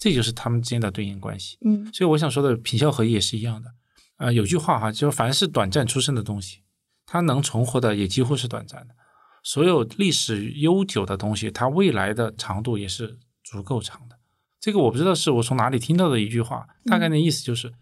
[0.00, 1.58] 这就是他们之间的对应关系。
[1.64, 3.70] 嗯，所以我想说的品效合一也是一样的。
[4.16, 6.62] 啊，有句话哈，就是凡是短暂出生的东西，
[7.06, 8.94] 它能存活的也几乎是短暂的；
[9.42, 14.18] 所有历史悠久的东西，它未来的长度也是足够长的。
[14.58, 17.72] 这个我不知道是我从哪里听到的一句话，大概的意思就是，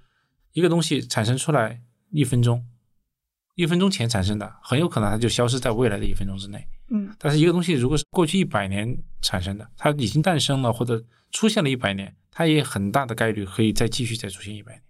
[0.53, 1.81] 一个东西产生出来
[2.12, 2.64] 一分钟，
[3.57, 6.64] 一分钟前产生的，很有可能它就消失在未来的一分钟之内。
[6.91, 14.83] 嗯，但是一个东西如果是过去一百年产生的，它已经诞生了或者出现了一百年，它也很大的概率可以再继续再出现一百年，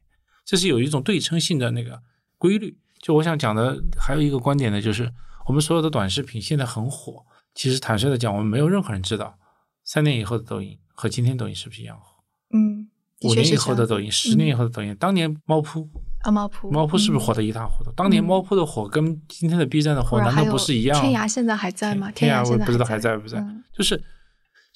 [0.44, 2.02] 这是有一种对称性的那个
[2.36, 2.78] 规律。
[3.00, 5.12] 就我想讲的还有一个观点呢，就是
[5.46, 7.24] 我们所有的短视频现在很火，
[7.54, 9.38] 其实坦率的讲，我们没有任何人知道
[9.84, 12.22] 三年以后的抖音和今天抖音是不是一样火。
[12.54, 12.88] 嗯，
[13.22, 15.88] 五年以后的抖音，十年以后的抖音，当年猫扑。
[16.22, 17.92] 啊，猫扑，猫扑是不是火的一塌糊涂？
[17.92, 21.00] 当年猫扑的火跟今天的 B 站的火难道不是一样？
[21.00, 22.10] 天涯现在还在吗？
[22.10, 23.40] 天涯我不知道还在不在。
[23.72, 24.02] 就是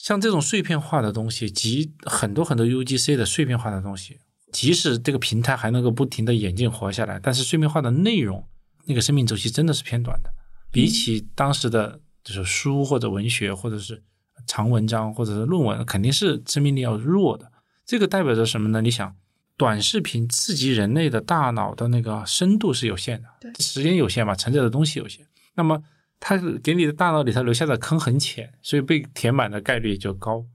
[0.02, 4.18] 像这种碎片化的东西，及很多很多 UGC 的碎片化的东西，
[4.50, 8.44] 即使这个平台还能够不停的演进活下来，但是碎片化的内容
[8.86, 10.30] 那个生命周期真的是偏短的，
[10.72, 14.02] 比起当时的就是书或者文学或者是
[14.48, 17.52] 长文章或者是论文，肯定是生命力要弱的。
[17.86, 18.82] 这个代表着什么呢？
[18.82, 19.14] 你想。
[19.58, 23.28] 短视频刺激人类的大脑的那个深度是有限的，
[23.62, 25.24] 时间有限嘛，承载的东西有限。
[25.54, 25.80] 那么
[26.24, 30.46] 它给你的大脑里头留下的坑很浅，所以被填满的概率就高。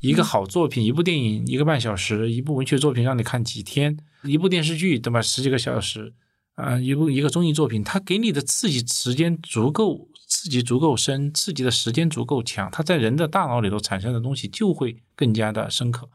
[0.00, 5.22] 一个好作品，一部电影一个半小时，一部文学作品让你看几天，一部电视剧对吧？
[5.22, 6.12] 十几个小时，
[6.56, 16.10] 啊，一部一个综艺作品，它给你的刺激时间足够，刺激足够深，刺激的时间足够强，它在人的大脑里头产生的东西就会更加的深刻，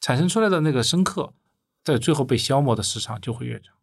[0.00, 1.34] 产生出来的那个深刻。
[1.82, 3.74] 在最后被消磨的时长就会越长，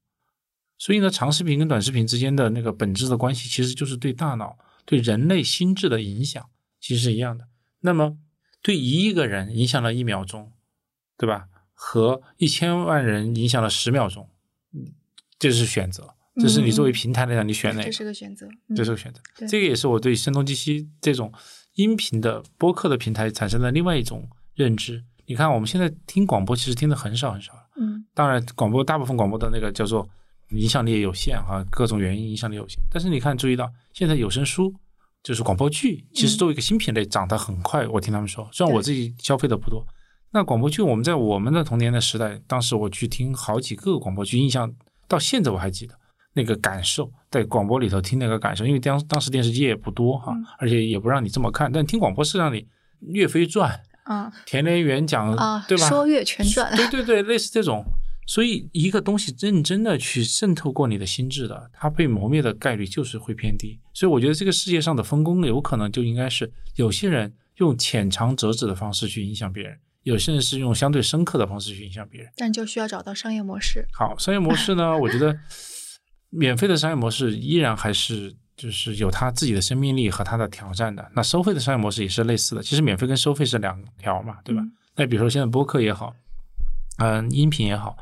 [0.78, 6.50] 所以呢，长视频跟短视频之间的那个本质的关系，其实就是对大脑、对人类心智的影响，
[6.80, 7.48] 其实是一样的。
[7.82, 8.18] 那么，
[8.62, 10.52] 对一亿个人影响了一秒钟，
[11.18, 11.48] 对吧？
[11.74, 14.30] 和一千万人影响了十秒钟，
[15.38, 17.86] 这是选择，这是你作为平台来讲，你选哪个？
[17.86, 19.22] 这是个选择，这是个选择。
[19.48, 21.32] 这个也是我对声东击西这种
[21.76, 25.04] 音频的播客的平台产生的另外一种认知。
[25.28, 27.70] 你看，我们现在听广播，其实听的很少很少了。
[27.80, 30.10] 嗯，当然，广播大部分广播的那个叫做
[30.52, 32.80] 影响力也有限哈，各种原因影响力有限。
[32.92, 34.74] 但是你看，注意到现在有声书
[35.24, 37.86] 就是广播剧，其实作为一个新品类，涨得很快。
[37.88, 39.86] 我听他们说，虽然我自己消费的不多，
[40.32, 44.74] 那广播剧我们在我们的童年的时代，当时我去听好几个广播剧，印象
[45.08, 45.94] 到现在我还记得
[46.34, 52.62] 那个感受，在广播里头听那个感受，因为当当时电视机也不多哈，而且也不让你这么看，但听广播是让你
[53.02, 53.72] 《岳飞传》。
[54.08, 55.90] 啊，田连元讲啊，对吧？
[55.90, 57.84] 说岳全传，对对对，类似这种。
[58.28, 63.80] 所以一个东西认真的去渗透过你的心智的，它被磨灭的概率就是会偏低。
[63.94, 72.30] 所以我觉得这个世界上的分工有可能就应该是有些人用浅尝辄止的方式去影响别人，有些人是用相对深刻的方式去影响别人。
[72.36, 73.88] 但就需要找到商业模式。
[73.94, 74.96] 好，商业模式呢？
[74.96, 75.36] 我觉得
[76.30, 78.36] 免费的商业模式依然还是。
[78.58, 81.12] 就是有它自己的生命力和它的挑战的。
[81.16, 82.64] 那收费的商业模式也是类似的。
[82.64, 84.64] 其实免费跟收费是两条嘛，对吧？
[84.96, 86.16] 那比如说现在播客也好，
[86.98, 87.96] 嗯，音频也好，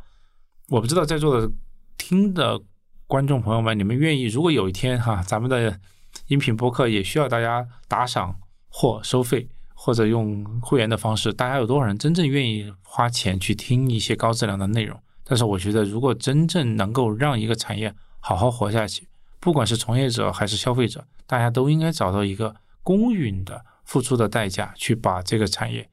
[0.67, 1.51] 我不知道在座的
[1.97, 2.59] 听的
[3.05, 4.23] 观众朋友们，你们愿意？
[4.25, 5.79] 如果有一天哈，咱们的
[6.27, 8.35] 音频播客也需要大家打赏
[8.67, 14.99] 或收费，或者用会员的方式，大家有多少人真正愿意花钱去听一些高质量的内容？
[15.23, 19.07] 但是我觉得，如果真正能够让一个产业好好活下去，
[19.39, 25.87] 不管是从业者还是消费者，大家都应该找到一个公允的付出的代价，去把这个产业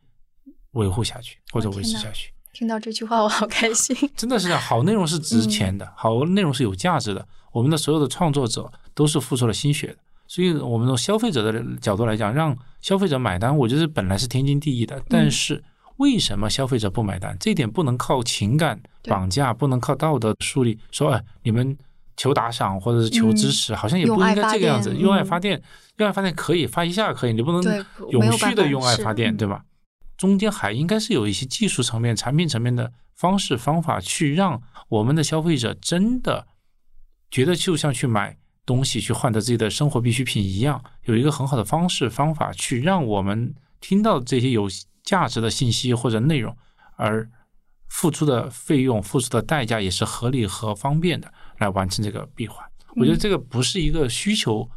[0.73, 2.32] 维护下去或者维持下去。
[2.53, 3.97] 听到这句话我好开心。
[4.17, 7.27] 真的是好内容是值钱的，好内容是有价值的。
[7.51, 9.97] 我们的所有的创作者都是付出了心血的，
[10.27, 15.03] 所以我们从消费者的角度来讲，让消费者买单，我觉得本来是天经地义的。
[15.09, 15.63] 但是
[15.97, 17.37] 为什么消费者不买单？
[17.39, 21.77] 这一点不能靠情感绑架，不能靠道德树立，说哎你们
[22.17, 24.91] 求打赏或者是求支持，好像也不应该这个样子。
[24.91, 25.61] 用用爱发电
[25.99, 29.63] 用爱发电可以发一下可以，你不能永续的用爱发电，嗯对吧？
[30.23, 36.47] 中间还应该是有一些技术层面、产品层面的方式方法，去让我们的消费者真的
[37.29, 44.69] 觉得就像去买东西去换得自己的生活必需品一样，有一个很好的方式方法去让我们听到这些有
[45.03, 46.57] 价值的信息或者内容，
[46.95, 47.29] 而
[47.89, 52.65] 付出的费用、付出的代价也是合理和方便的来完成这个闭环。
[52.95, 54.71] 我觉得这个不是一个需求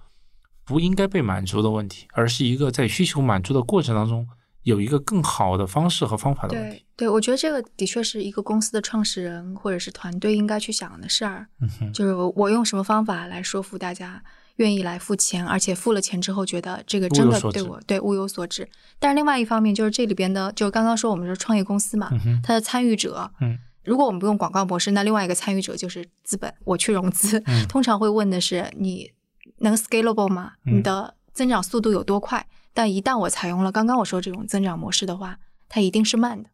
[0.66, 4.28] 不应该被满足的问题，而是一个在需求满足的过程当中
[4.66, 6.78] 有一个更好的方式和方法的问题。
[6.78, 14.22] 对对，我觉得这个的确是一个公司的创始人或者是团队应该去想的事儿，嗯哼，就是我用什么方法来说服大家
[14.56, 18.68] 愿意来付钱，而且付了钱之后觉得这个真的对我对物有所值。
[18.98, 29.12] 但是另外一方面就是这里边的，就是刚刚说我们是创业公司嘛，嗯，它的参与者，嗯，如果我们不用广告模式，那另外一个参与者就是资本，我去融资，嗯通常会问的是你
[29.60, 30.54] 能 scalable 吗？
[30.66, 32.48] 嗯你的增长速度有多快？
[32.76, 36.50] 但一旦我采用了刚刚我说这种增长模式的话，它一定是慢的，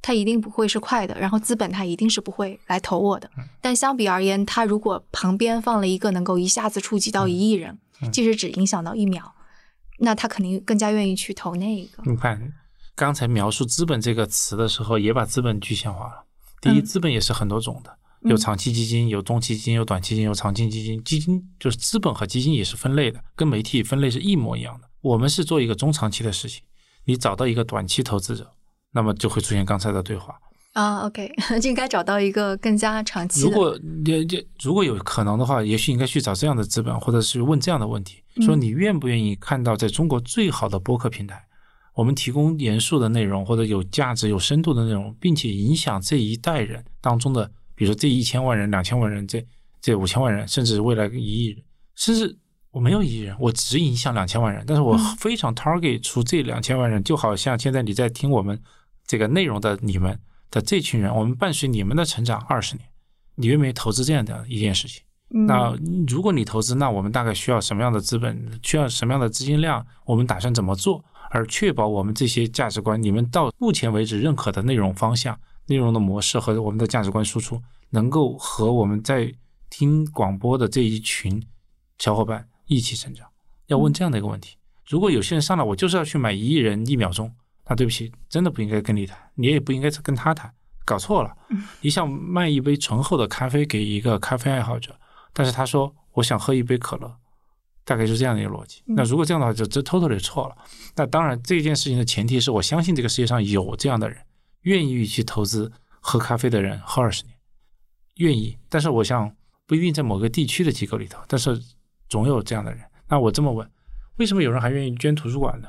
[0.00, 1.18] 它一定不会是快的。
[1.18, 3.28] 然后资本它一定是不会来投我的。
[3.36, 9.34] 嗯但相比而言，它如果旁边放了一个能够一下子触及到一亿人，嗯即使只影响到一秒，
[9.98, 12.02] 那他肯定更加愿意去投那一个。
[12.06, 12.52] 你看
[12.94, 16.24] 刚才描述资本这个词的时候，也把资本具象化了。
[16.60, 17.90] 第一，嗯资本也是很多种的，
[18.22, 21.02] 嗯有长期基金，有中期基金，有短期基金，有长期基金。
[21.02, 24.87] 基金就是资本和基金也是分类的，跟媒体分类是一模一样的。
[25.00, 26.62] 我们是做一个中长期的事情，
[27.04, 28.50] 你找到一个短期投资者，
[28.92, 30.34] 那么就会出现刚才的对话。
[30.74, 33.48] 啊，OK， 就应该找到一个更加长期的。
[33.48, 41.42] 如果也也如果有可能的话，也许应该去找这样的资本，或者是问这样的问题：嗯说你愿不愿意看到在中国最好的播客平台，
[41.94, 49.44] 我们提供严肃的内容或者有价值、有深度的内容，并且影响这一代人当中的，比如说这一千万人、两千万人、这
[49.80, 51.64] 这五千万人，甚至未来一亿人，
[51.96, 52.38] 甚至
[52.78, 58.56] 我没有一亿人，我只影响两千万人，但是我嗯非常 target 出这两千万人，就好像现在你在听我们
[59.04, 60.16] 这个内容的你们
[60.48, 62.88] 的这群人，我们伴随你们的成长二十年，
[63.34, 65.02] 你愿不愿意投资这样的一件事情？
[65.34, 65.76] 嗯那
[66.06, 68.60] 如果你投资，那我们大概需要什么样的资本？
[68.62, 69.84] 需要什么样的资金量？
[70.04, 71.04] 我们打算怎么做？
[71.30, 77.60] 而确保我们这些价值观，你们到目前为止认可的内容方向、内容的模式和我们的价值观输出，
[77.90, 79.34] 能够和我们在
[79.68, 81.42] 听广播的这一群
[81.98, 83.26] 小伙伴一起成长。
[83.66, 84.56] 要问这样的一个问题：
[84.86, 87.34] 如果有些人上来，我就是要去买一亿人一秒钟，
[87.66, 90.54] 那对不起，真的不应该跟你谈，你也不应该跟他谈，
[90.84, 91.36] 搞错了。
[91.80, 94.98] 你想卖一杯醇厚的咖啡给一个咖啡爱好者，
[95.32, 97.14] 但是他说我想喝一杯可乐，
[97.84, 98.82] 大概就是这样的一个逻辑。
[98.86, 100.56] 嗯那如果这样的话，就这 totally 错了。
[100.96, 104.18] 那当然，这件事情的前提是我相信这个世界上有这样的人，
[104.62, 107.36] 愿意去投资喝咖啡的人喝二十年，
[108.16, 108.56] 愿意。
[108.68, 109.30] 但是我想
[109.66, 111.60] 不一定在某个地区的机构里头，但是
[112.08, 112.80] 总有这样的人。
[113.08, 113.68] 那我这么问，
[114.16, 115.68] 为什么有人还愿意捐图书馆呢？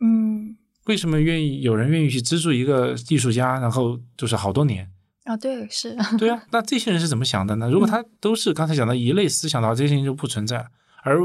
[0.00, 4.90] 嗯，为什么愿意有人愿意去资助一个艺术家，然后就是好多年？
[5.24, 7.68] 啊，对，是，对啊，那这些人是怎么想的呢？
[7.68, 10.66] 如果他都是刚才讲的一类思想的话，这些人就不存在。
[11.02, 11.18] 而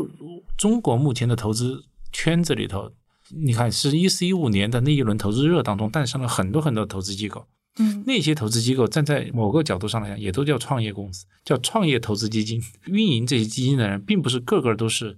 [0.57, 2.91] 中国目前的投资圈子里头，
[3.29, 7.47] 你看是一四一五年的那一轮投资热当中，诞生了很多很多投资机构。
[7.79, 12.61] 嗯那些投资机构站在某个角度上来讲，也都叫创业公司，叫创业投资基金。
[12.85, 15.17] 运营这些基金的人，并不是个个都是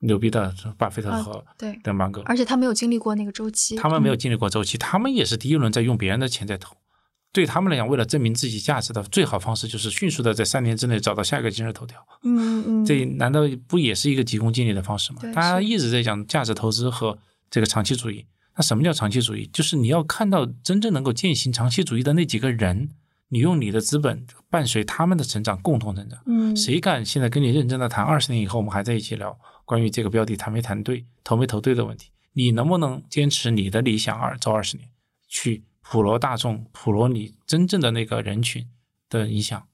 [0.00, 6.76] 牛逼的巴菲特啊和对，的芒格，而且他没有经历过那个周期，嗯他们没有经历过周期，他们也是第一轮在用别人的钱在投。
[7.32, 11.98] 对他们来讲，为了证明自己价值的最好方式，就是迅速的在三年之内找到下一个今日头条。
[12.22, 15.32] 嗯嗯，这难道不也是一个急功近利的方式吗对？
[15.32, 17.18] 大家一直在讲价值投资和
[17.50, 18.24] 这个长期主义。
[18.56, 19.46] 那什么叫长期主义？
[19.52, 22.90] 就是你要看到真正能够践行长期主义的那几个人，
[23.28, 26.22] 你用你的资本伴随他们的成长，共同成长。
[26.26, 32.10] 嗯谁敢现在跟你认真的谈二十年以后，我们还在一起聊关于这个标的谈没谈对、投没投对的问题？
[32.32, 34.88] 你能不能坚持你的理想二走二十年，
[35.28, 38.64] 去普罗大众、普罗你真正的那个人群
[39.08, 39.66] 的影响，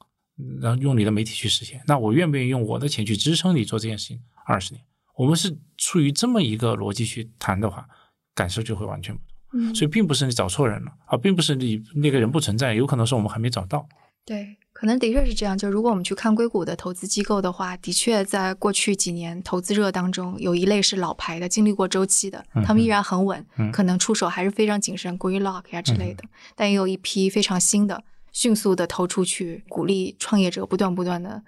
[0.61, 1.83] 然后用你的媒体去实现？
[1.87, 4.83] 那我愿不愿意用我的钱去支撑你做这件事情二十年？
[5.17, 7.87] 我们是出于这么一个逻辑去谈的话，
[8.35, 9.31] 感受就会完全不同。
[9.53, 13.85] 嗯，所以并不是你找错人了，啊并不是你那个人不存在，有可能是我们还没找到。
[14.25, 15.59] 对，可能的确是这样。
[15.59, 26.23] 就如果我们去看硅谷的投资机构的话，的确在过去几年投资热当中，有一类是老牌的，经历过周期的，他们依然很稳，可能出手还是非常谨慎，Greenlock 呀之类的。
[26.55, 31.43] 但也有一批非常新的，迅速的投出去，鼓励创业者不断不断的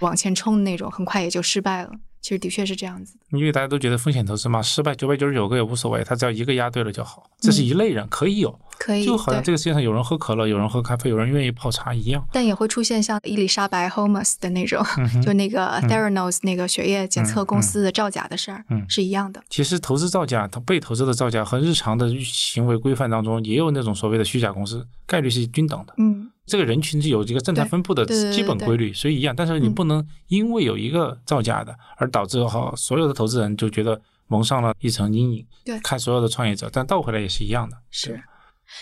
[0.00, 1.90] 往前冲的那种，很快也就失败了。
[2.20, 7.30] 其实的确是这样子，因为大家都觉得风险投资嘛，失败九百九十九个也无所谓，他只要一个押对了就好。
[7.40, 12.24] 这是一类人可以有，可以就好像这个世界上有人喝可乐，有人喝咖啡，有人愿意泡茶一样。
[12.32, 14.84] 但也会出现像伊丽莎白 Holmes 的那种，
[15.22, 19.42] 就那个 Theranos 那个血液检测公司的造假的事儿，是一样的。
[19.50, 25.94] 其实投资造假，它被投资的造假和日常的行为规范当中也有那种所谓的虚假公司，概率是均等的。
[25.98, 26.30] 嗯。
[26.46, 29.34] 这个人群是有这个正态分布的基本规律，所以一样。
[29.36, 35.46] 但是你不能因为有一个造假的，而导致哈所有的投资人就觉得蒙上了一层阴影。
[35.62, 37.76] 对，看所有的创业者，但倒回来也是一样的。
[37.90, 38.18] 是。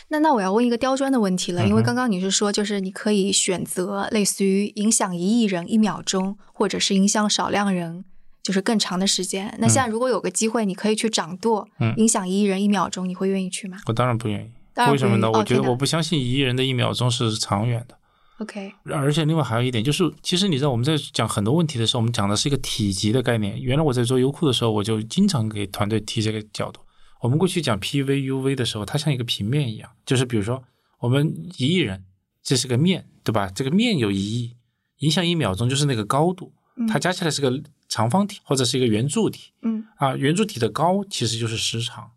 [0.09, 8.05] 那那我要问一个刁钻的问题了，因为刚刚你是说，就是你可以选择类似于影响一亿人一秒钟，或者是影响少量人
[8.43, 9.57] 就是更长的时间。
[9.59, 13.79] 那现在如果有个机会，你可以去掌舵，影响一亿人一秒钟，你会愿意去吗？
[13.87, 14.51] 我当然不愿意。
[14.91, 15.31] 为什么呢？
[15.31, 17.97] 我觉得我不相信一亿人的一秒钟是长远的。
[18.39, 23.59] OK，而且另外还有一点就是，其实你知道我们在讲很多问题的时候，我们讲的是一个体积的概念。
[23.63, 26.81] 原来我在做优酷的时候，我就经常给团队提这个角度。
[27.21, 30.63] 我们过去讲 PV、UV 的时候，它像一个平面一样，就是比如说
[31.01, 32.05] 我们一亿人，
[32.43, 33.51] 这是个面对吧？
[33.55, 34.57] 这个面有一亿，
[34.99, 36.53] 影响一秒钟就是那个高度，
[36.89, 39.53] 它加起来是个长方体或者是一个圆柱体。
[39.63, 42.11] 嗯啊，圆柱体的高其实就是时长。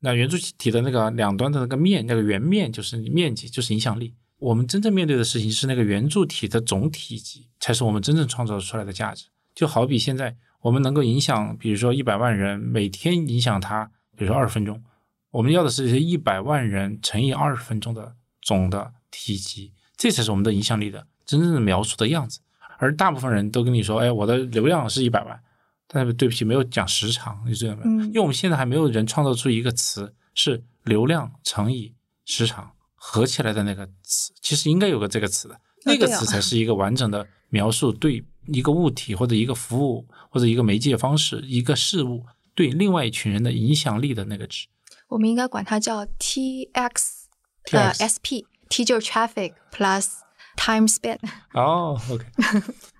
[0.00, 4.14] 那圆柱体的那个两端的那个面，那个圆面就是面积，就是影响力。
[4.38, 9.26] 我们真正面对的事情是那个圆柱体的总体积，才是我们真正创造出来的价值。
[9.54, 14.82] 就好比现在我们能够影响，比如说一百万人，每天影响他，比如说二十分钟，
[15.30, 22.40] 我们要的是一百万人乘以二十分钟的总的体积，这才是我们的影响力的真正的描述的样子。
[22.78, 25.40] 而大部分人都跟你说，哎，我的流量是一百万。
[25.86, 28.04] 但是对不起，没有讲时长，你知道没有？
[28.06, 31.94] 因为我们现在还没有人创造出一个词是流量乘以
[32.24, 42.24] 时长合起来的那个词，其实应该有个这个词的，那个词才是一个完整的描述对一个物体或者一个服务或者一个媒介方式一个事物
[42.54, 44.66] 对另外一群人的影响力的那个值。
[45.08, 47.28] 我们应该管它叫 T X
[47.72, 50.08] 呃 S P，T 就是 traffic plus
[50.56, 51.18] time span。
[51.52, 52.24] 哦，OK。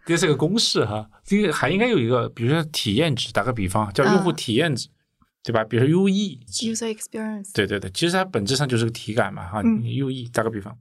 [0.06, 4.88] 这是个公式哈，这个还应该有一个，比如说体验值，打个比方叫用户体验值，
[5.42, 5.64] 对吧？
[5.64, 9.62] 比如说 UE，user experience，对对对，其实它本质上就是个体感嘛哈。
[9.62, 10.76] UE 打个比方，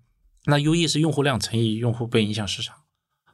[0.45, 2.76] 那 UE 是用户量乘以用户被影响时长，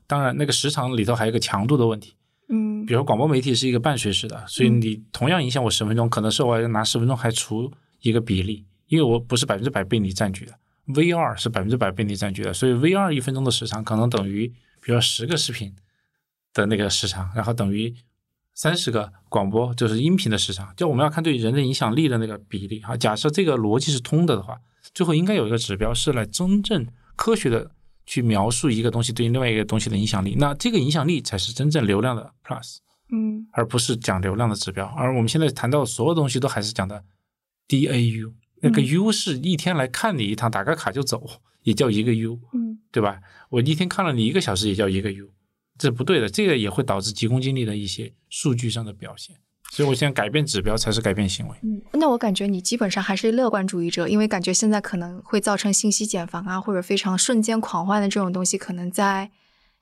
[0.05, 2.13] 当然那个时长里头还有个强度的问题。
[2.49, 7.71] 嗯，比如广播媒体是一个伴随式的，所以你同样影响我十分钟，可能是我要拿十分钟还除
[8.01, 10.53] 一个比例，因为我不是百分之百被你占据的
[10.87, 14.53] ，VR 是百分之百被你占据的，所以 VR 一分钟的时长可能等于。
[14.81, 15.75] 比如说十个视频
[16.53, 17.93] 的那个时长，然后等于
[18.53, 20.73] 三十个广播，就是音频的时长。
[20.77, 22.95] 就我们要看对人的影响力的那个比例啊。
[22.95, 24.57] 假设这个逻辑是通的的话，
[24.93, 26.87] 最后应该有一个指标是来真正
[27.17, 27.71] 科学的
[28.09, 30.33] 去描述一个东西对另外一个东西的影响力。
[30.35, 32.77] 那这个影响力才是真正流量的 plus，
[33.11, 34.87] 嗯，而不是讲流量的指标。
[34.97, 37.03] 而我们现在谈到所有东西都还是讲的
[37.67, 38.33] DAU，
[38.63, 41.23] 那个 U 是一天来看你一趟，打个卡就走，
[41.61, 43.21] 也叫一个 U，嗯，对吧？
[43.51, 45.29] 我一天看了你一个小时也叫一个 U，
[45.77, 49.35] 这不对的，这个也会导致急功近利的一些数据上的表现。
[49.71, 51.55] 所以我现在改变指标才是改变行为。
[51.63, 59.31] 嗯，那我感觉你基本上还是乐观主义者，因为感觉现在可能会造成信息茧房啊，或者非常瞬间狂欢的这种东西，可能在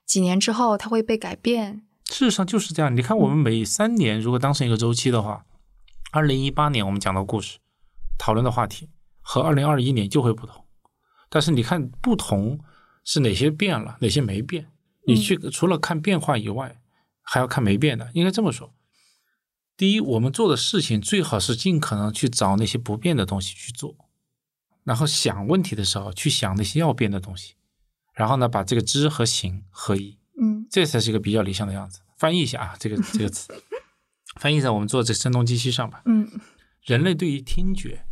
[0.05, 1.83] 几年之后它会被改变。
[2.05, 2.95] 事实上就是这样。
[2.95, 5.45] 你看，我们每三年如果当成一个周期的话，
[6.11, 7.59] 二零一八年我们讲的故事、
[8.17, 8.89] 讨论的话题
[9.21, 10.65] 和二零二一年就会不同。
[11.29, 12.59] 但是你看不同。
[13.09, 14.67] 是哪些变了，哪些没变？
[15.05, 16.75] 你去除了看变化以外，
[17.21, 18.11] 还要看没变的。
[18.13, 18.73] 应该这么说：
[19.77, 23.95] 第一，我们做的事情最好是尽可能去找那些不变的东西去做，
[24.83, 27.53] 然后想问题的时候去想那些要变的东西，
[28.13, 30.17] 然后呢，把这个知和行合一。
[30.41, 31.99] 嗯，这才是一个比较理想的样子。
[32.17, 33.53] 翻译一下啊，这个这个词，
[34.39, 36.01] 翻译在我们做这声东击西上吧。
[36.05, 36.27] 嗯，
[36.81, 38.03] 人类对于听觉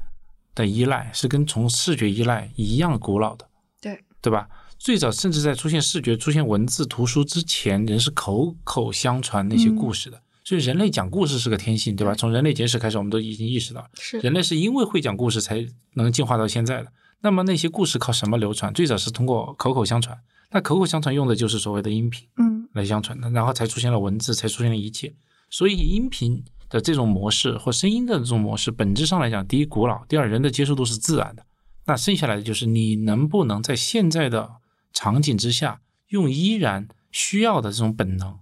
[0.53, 3.49] 的依赖是跟从视觉依赖一样古老的。
[3.81, 4.47] 对，对吧？
[4.77, 10.21] 最早甚至在出现视觉、出现文字、图书之前，人是口口相传那些故事的。
[10.45, 12.15] 所以人类讲故事是个天性，对吧？
[12.15, 15.65] 从人类简史开始，我们都已经意识到，是人类是因为会讲故事才
[15.95, 16.93] 能进化到现在的。
[17.21, 18.71] 那么那些故事靠什么流传？
[18.73, 20.17] 最早是通过口口相传。
[20.51, 25.13] 那口口相传用的就是所谓的音频，嗯，来相传的，然后才出现了文字，才出现了一切。
[25.49, 31.43] 所以音频的这种模式或声音的这种模式，本质上来讲，第一古老，第二人的接受度是自然的。
[31.87, 34.57] 那剩下来的就是你能不能在现在的。
[34.97, 38.39] 场景之下，用依然需要的这种本能，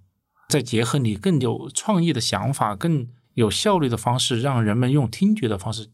[0.54, 5.90] 再结合你更有创意的想法、更有效率的方式，让人们用听觉的方式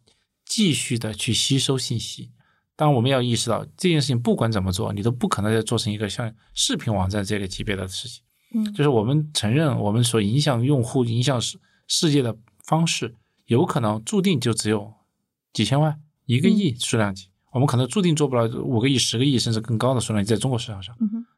[0.45, 2.31] 继续的去吸收信息。
[2.75, 8.21] 当然，我们要意识到这件事情不管怎么做，你都不可能再做成一个像视频网站这个级别的事情。
[8.53, 11.57] 嗯，就是我们承认，我们所影响用户、影响世
[11.87, 13.15] 世界的方式，
[13.45, 14.93] 有可能注定就只有
[15.53, 17.29] 几千万、一个亿数量级。
[17.53, 20.93] 我们可能注定做不了五个亿、十个亿甚至更高的数量级在中国市场上。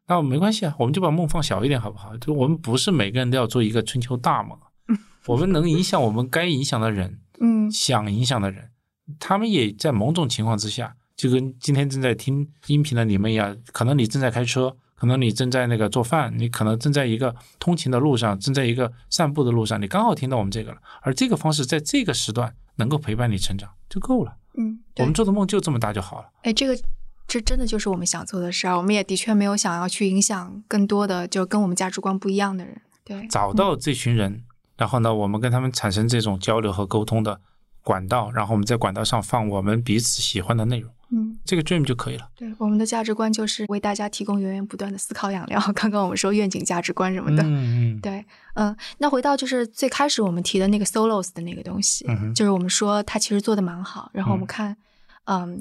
[0.08, 2.16] 那没关系啊，我们就把梦放小一点，好不好？
[2.18, 4.58] 就我们不是每个人都要做一个春秋大梦，
[5.28, 8.70] 我们能影响我们该影响的人， 嗯想影响的人，
[9.20, 24.36] 他们也在某种情况之下，就跟今天正在听音频的你们一样，可能你正在开车，可能你正在那个做饭，你可能正在一个通勤的路上，正在一个散步的路上，你刚好听到我们这个了，而这个方式在这个时段能够陪伴你成长就够了。
[24.58, 26.28] 嗯，我们做的梦就这么大就好了。
[26.42, 26.78] 哎，这个
[27.32, 28.76] 这真的就是我们想做的事儿。
[28.76, 32.82] 我们也的确没有想要去影响更多的就跟我们价值观不一样的人。
[33.06, 34.44] 对，找到这群人，
[34.76, 37.40] 然后呢，我们跟他们产生这种交流和沟通的
[37.84, 42.28] 管道，然后我们在管道上放我们彼此喜欢的内容，嗯，这个 dream 就可以了。
[42.36, 45.58] 对，我们的价值观就是为大家提供源源不断的思考养料。
[45.74, 48.26] 刚刚我们说愿景价值观什么的，嗯嗯，对，
[48.56, 54.78] 嗯、那回到就是最开始我们提的那个 solos 的那个东西，嗯就是我们说它其实做的蛮好，然后我们嗯看，嗯，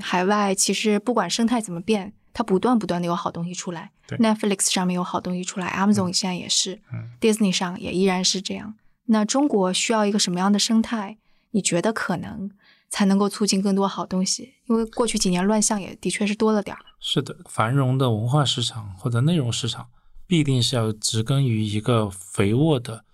[0.00, 8.74] 海外其实不管生态怎么变，它不断不断的有好东西出来对，Netflix 上面有好东西出来，Amazon 现在也是、嗯 d i s n e y 上也依然是这样。
[9.06, 11.18] 那中国需要一个什么样的生态？
[11.52, 12.48] 你觉得可能
[12.88, 14.54] 才能够促进更多好东西？
[14.66, 16.80] 因为过去几年乱象也的确是多了点儿。
[17.00, 19.88] 是的，繁荣的文化市场或者内容市场，
[20.26, 23.04] 必定是要植根于一个肥沃的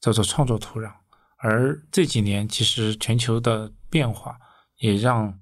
[0.00, 0.90] 叫做创作土壤。
[1.36, 4.38] 而这几年，其实全球的变化
[4.78, 5.38] 也让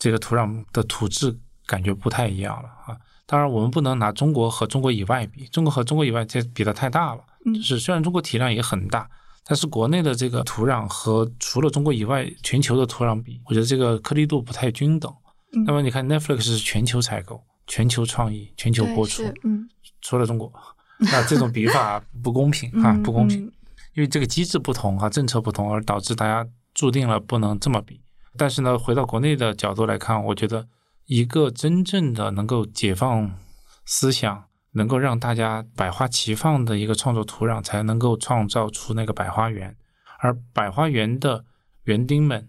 [0.00, 2.98] 这个土壤的土质感觉不太一样了啊。
[3.26, 7.22] 当然，我们不能拿中国和中国以外比，中国和中国以外这比的太大了。
[7.46, 9.08] 嗯就是虽然中国体量也很大，
[9.44, 15.14] 但是国内的这个土壤和除了中国以外全球的土壤比，我觉得这个颗粒度不太均等。
[15.52, 19.68] 嗯那么你看，Netflix 是全球采购、全球创意、全球播出，嗯，
[20.00, 20.52] 除了中国，
[20.98, 23.52] 那这种比法不公平 啊，嗯不公平，嗯
[23.94, 28.00] 因为这个机制不同啊，政策不同，而导致大家注定了不能这么比。
[28.36, 30.68] 但是呢，回到国内的角度来看，我觉得
[31.06, 33.36] 一个真正的能够解放
[33.84, 39.76] 思想，能够让大家百花齐放的一个创作土壤，才能够创造出那个百花园。
[40.20, 41.44] 而百花园的
[41.84, 42.46] 园丁们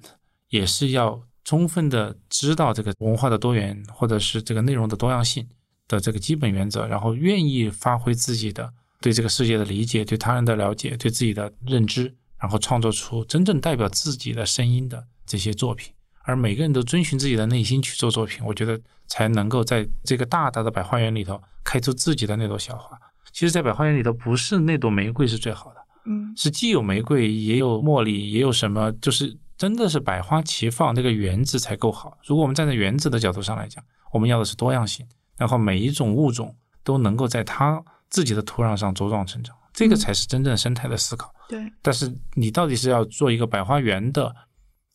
[0.49, 5.47] 也是要充分的知道这个文化的多元，或者是这个内容的多样性
[5.87, 15.93] 的这个基本原则，然后愿意发挥自己的对这个世界的理解、对他人的了解、对自己的认知，然后创作出真正代表自己的声音的这些作品。
[16.23, 22.95] 而每个人都遵循自己的内心去做作品，我觉得才能够在这个大大的百花园里头开出自己的那朵小花。
[23.31, 32.17] 其实，在百花园里头，不是那朵玫瑰是最好的，嗯是既有玫瑰，也有茉莉，也有什么，就是真的是百花齐放，那个园子才够好。
[32.25, 41.33] 如果我们站在园子的角度上来讲，我们要的是多样性，然后每一种物种都能够在它自己的土壤上茁壮成长，这个嗯才是真正生态的思考。
[41.49, 44.35] 对，但是你到底是要做一个百花园的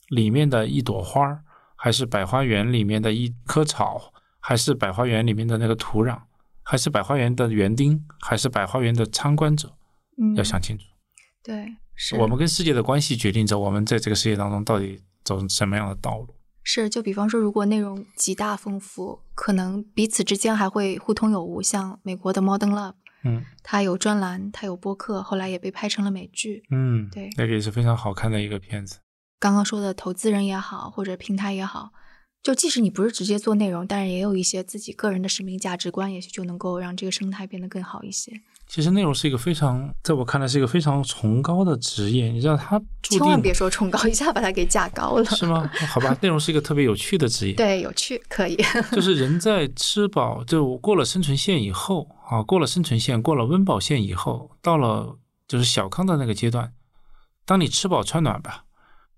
[0.08, 1.40] 里面的一朵花，
[1.76, 6.18] 还是百花园里面的一棵草，还是百花园里面的那个土壤，
[6.62, 9.76] 还是百花园的园丁，还是百花园的参观者？
[10.18, 10.84] 嗯，要想清楚。
[11.42, 16.34] 对，是我们跟世界的关系决定着我们在这个世界当中到底走什么样的道路。
[16.64, 21.62] 是，就比方说，如果内容极大丰富，可能彼此之间还会互通有无。
[21.62, 26.64] 像美国的 Modern Love，嗯它有专栏，它有播客，后来也被拍成了美剧。
[26.70, 28.98] 嗯，对那个也是非常好看的一个片子。
[29.38, 31.90] 刚刚说的投资人也好，或者平台也好，
[32.42, 38.32] 就即使你不是直接做内容，但是也有一些自己个人的使命价值观，也许就能够让这个生态变得更好一些。
[38.66, 42.26] 其实内容是一个非常，在我看来是一个非常崇高的职业。
[42.32, 45.24] 你知道，它千万别说崇高，一下把它给架高了。
[45.26, 45.70] 是吗？
[45.88, 47.54] 好吧， 内容是一个特别有趣的职业。
[47.54, 48.56] 对，有趣，可以。
[48.90, 56.72] 就是人在吃饱，就过了生存线以后啊，过了生存线，过了温饱线以后，到了就是小康的那个阶段，
[57.44, 58.64] 当你吃饱穿暖吧，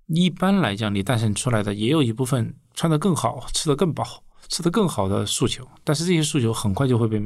[0.09, 7.21] 一般来讲，你诞生出来的也有一部分穿得更好、吃得更饱、吃得更好的诉求，但是这些诉求很快就会被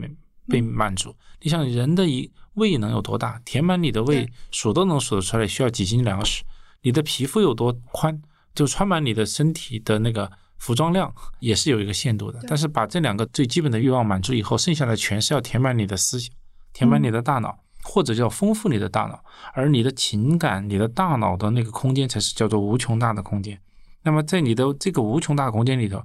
[0.49, 1.15] 被满足。
[1.41, 3.41] 你想，人的一胃能有多大？
[3.45, 6.43] 填满你的胃，数都能数得出来，需要几斤粮食。
[6.83, 8.21] 你的皮肤有多宽，
[8.55, 12.41] 就穿满你的身体的那个服装量也是有一个限度的。
[12.49, 16.35] 但是把这两个最基本的欲望满足以后，剩下的全是要填满你的思想，
[16.73, 19.25] 填满你的大脑，或者叫丰富你的大脑。
[19.55, 23.61] 而你的情感、你的大脑的那个空间，才是叫做无穷大的空间。
[24.03, 26.03] 那么在你的这个无穷大空间里头，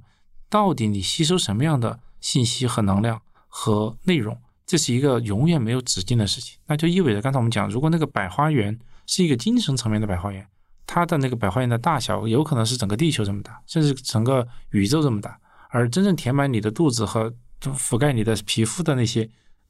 [0.48, 6.58] 到底你吸收什么样的信息和能量和内容，这是一个永远没有止境的事情。
[6.66, 10.46] 那就意味着刚才我们讲，如果那个百花园是一个精神层面的百花园，
[10.86, 15.38] 它的那个百花园的大小有可能是整个地球这么大，甚至整个宇宙这么大。
[15.70, 19.28] 而真正填满你的肚子和覆盖你的皮肤的那些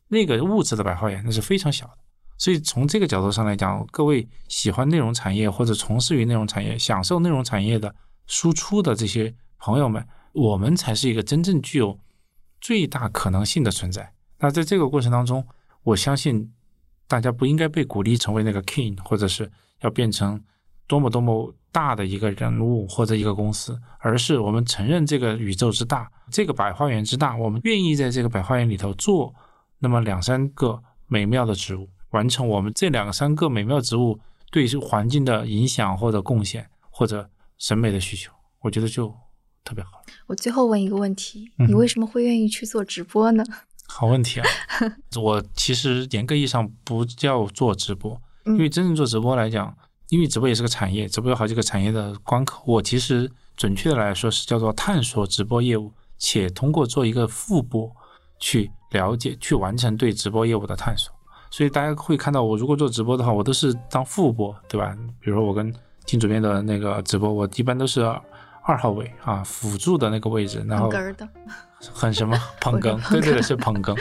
[0.08, 1.98] 那个物质的百花园，那是非常小的。
[2.36, 7.94] 所以从这个角度上来讲，各位喜欢内容产业或者从事于内容产业、享受内容产业的
[8.26, 11.98] 输出的这些朋友们，我们才是一个真正具有
[12.60, 14.12] 最大可能性的存在。
[14.38, 15.44] 那在这个过程当中，
[15.82, 16.52] 我相信
[17.08, 20.40] 大家不应该被鼓励成为那个 king，或者是要变成
[20.86, 29.34] 多么多么大的一个人物或者一个公司，而是我们承认这个宇宙之大，这个百花园之大，我们愿意在这个百花园里头做
[29.78, 31.88] 那么两三个美妙的植物。
[32.10, 34.18] 完成我们这两三个美妙植物
[34.50, 37.28] 对环境的影响或者贡献或者
[37.58, 39.14] 审美的需求，我觉得就
[39.62, 40.02] 特别好。
[40.26, 43.44] 我最后问一个问题：你为什么会愿意去做直播呢？
[43.86, 44.46] 好问题啊！
[45.20, 49.76] 我其实严格意义上不叫做直播，因为真正做直播来讲，
[50.08, 52.64] 因为直播也是个产业，直播有好几个产业的关口。
[52.66, 57.90] 我其实准确的来说是叫做探索直播业务，且通过做一个副播
[58.38, 61.12] 去了解、去完成对直播业务的探索。
[61.50, 64.94] 所以大家会看到，我如果做直播的话，我都是当副播，对吧？
[65.18, 65.74] 比如说我跟
[66.04, 68.02] 金主编的那个直播，我一般都是
[68.64, 70.62] 二号位啊，辅助的那个位置。
[70.68, 70.90] 然后
[71.94, 73.00] 很什么 捧哏？
[73.10, 73.98] 对对对，是捧哏。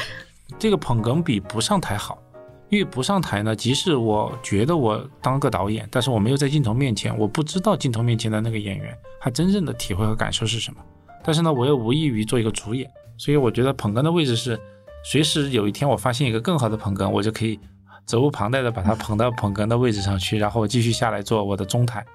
[0.60, 2.22] 这个捧哏比不上台好，
[2.68, 10.82] 因为不上台呢，即使我觉得我当个导演，但是我没有在镜头面前，我不知道镜头面前的那个演员他真正的体会和感受是什么。
[11.24, 14.60] 但是呢，我又无异于做一个主演，所以我觉得捧哏的位置是。
[15.04, 17.60] 随时有一天我发现一个更好的捧哏，我就可以
[18.06, 22.06] 责无旁贷的把他捧到捧哏的位置上去，然后我继续下来做我的中台。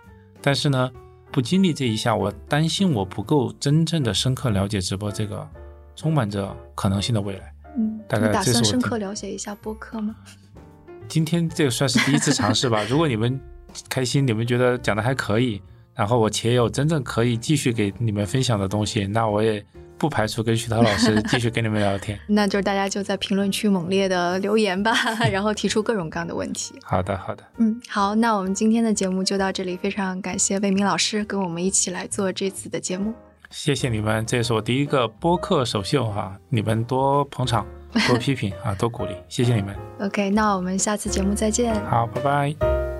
[0.41, 0.91] 但是呢，
[1.31, 5.49] 不经历这一下，我担心我不够真正的深刻了解直播这个
[5.97, 7.55] 充满着可能性的未来。
[7.77, 10.15] 嗯，大概打算深刻了解一下播客吗？
[11.09, 12.83] 今天这个算是第一次尝试吧。
[12.85, 13.41] 如果你们
[13.89, 15.61] 开心，你们觉得讲的还可以，
[16.03, 19.65] 然后我且有真正可以继续给你们分享的东西，那我也。
[19.99, 24.93] 不排除跟徐涛老师 继续跟你们聊天， 那就是大家就在评论区猛烈的留言吧，
[25.31, 26.75] 然后提出各种各样的问题。
[26.83, 33.15] 好的，好的，嗯，好，那我们今天的节目就到这里，非常感谢魏明老师跟我们一起来做这次的节目。
[33.51, 37.65] 谢谢你们，这也是我第一个播客首秀哈，你们多捧场，
[38.09, 39.73] 多批评啊，多鼓励，谢谢你们。
[40.01, 41.73] OK，那我们下次节目再见。
[41.85, 42.92] 好，拜拜。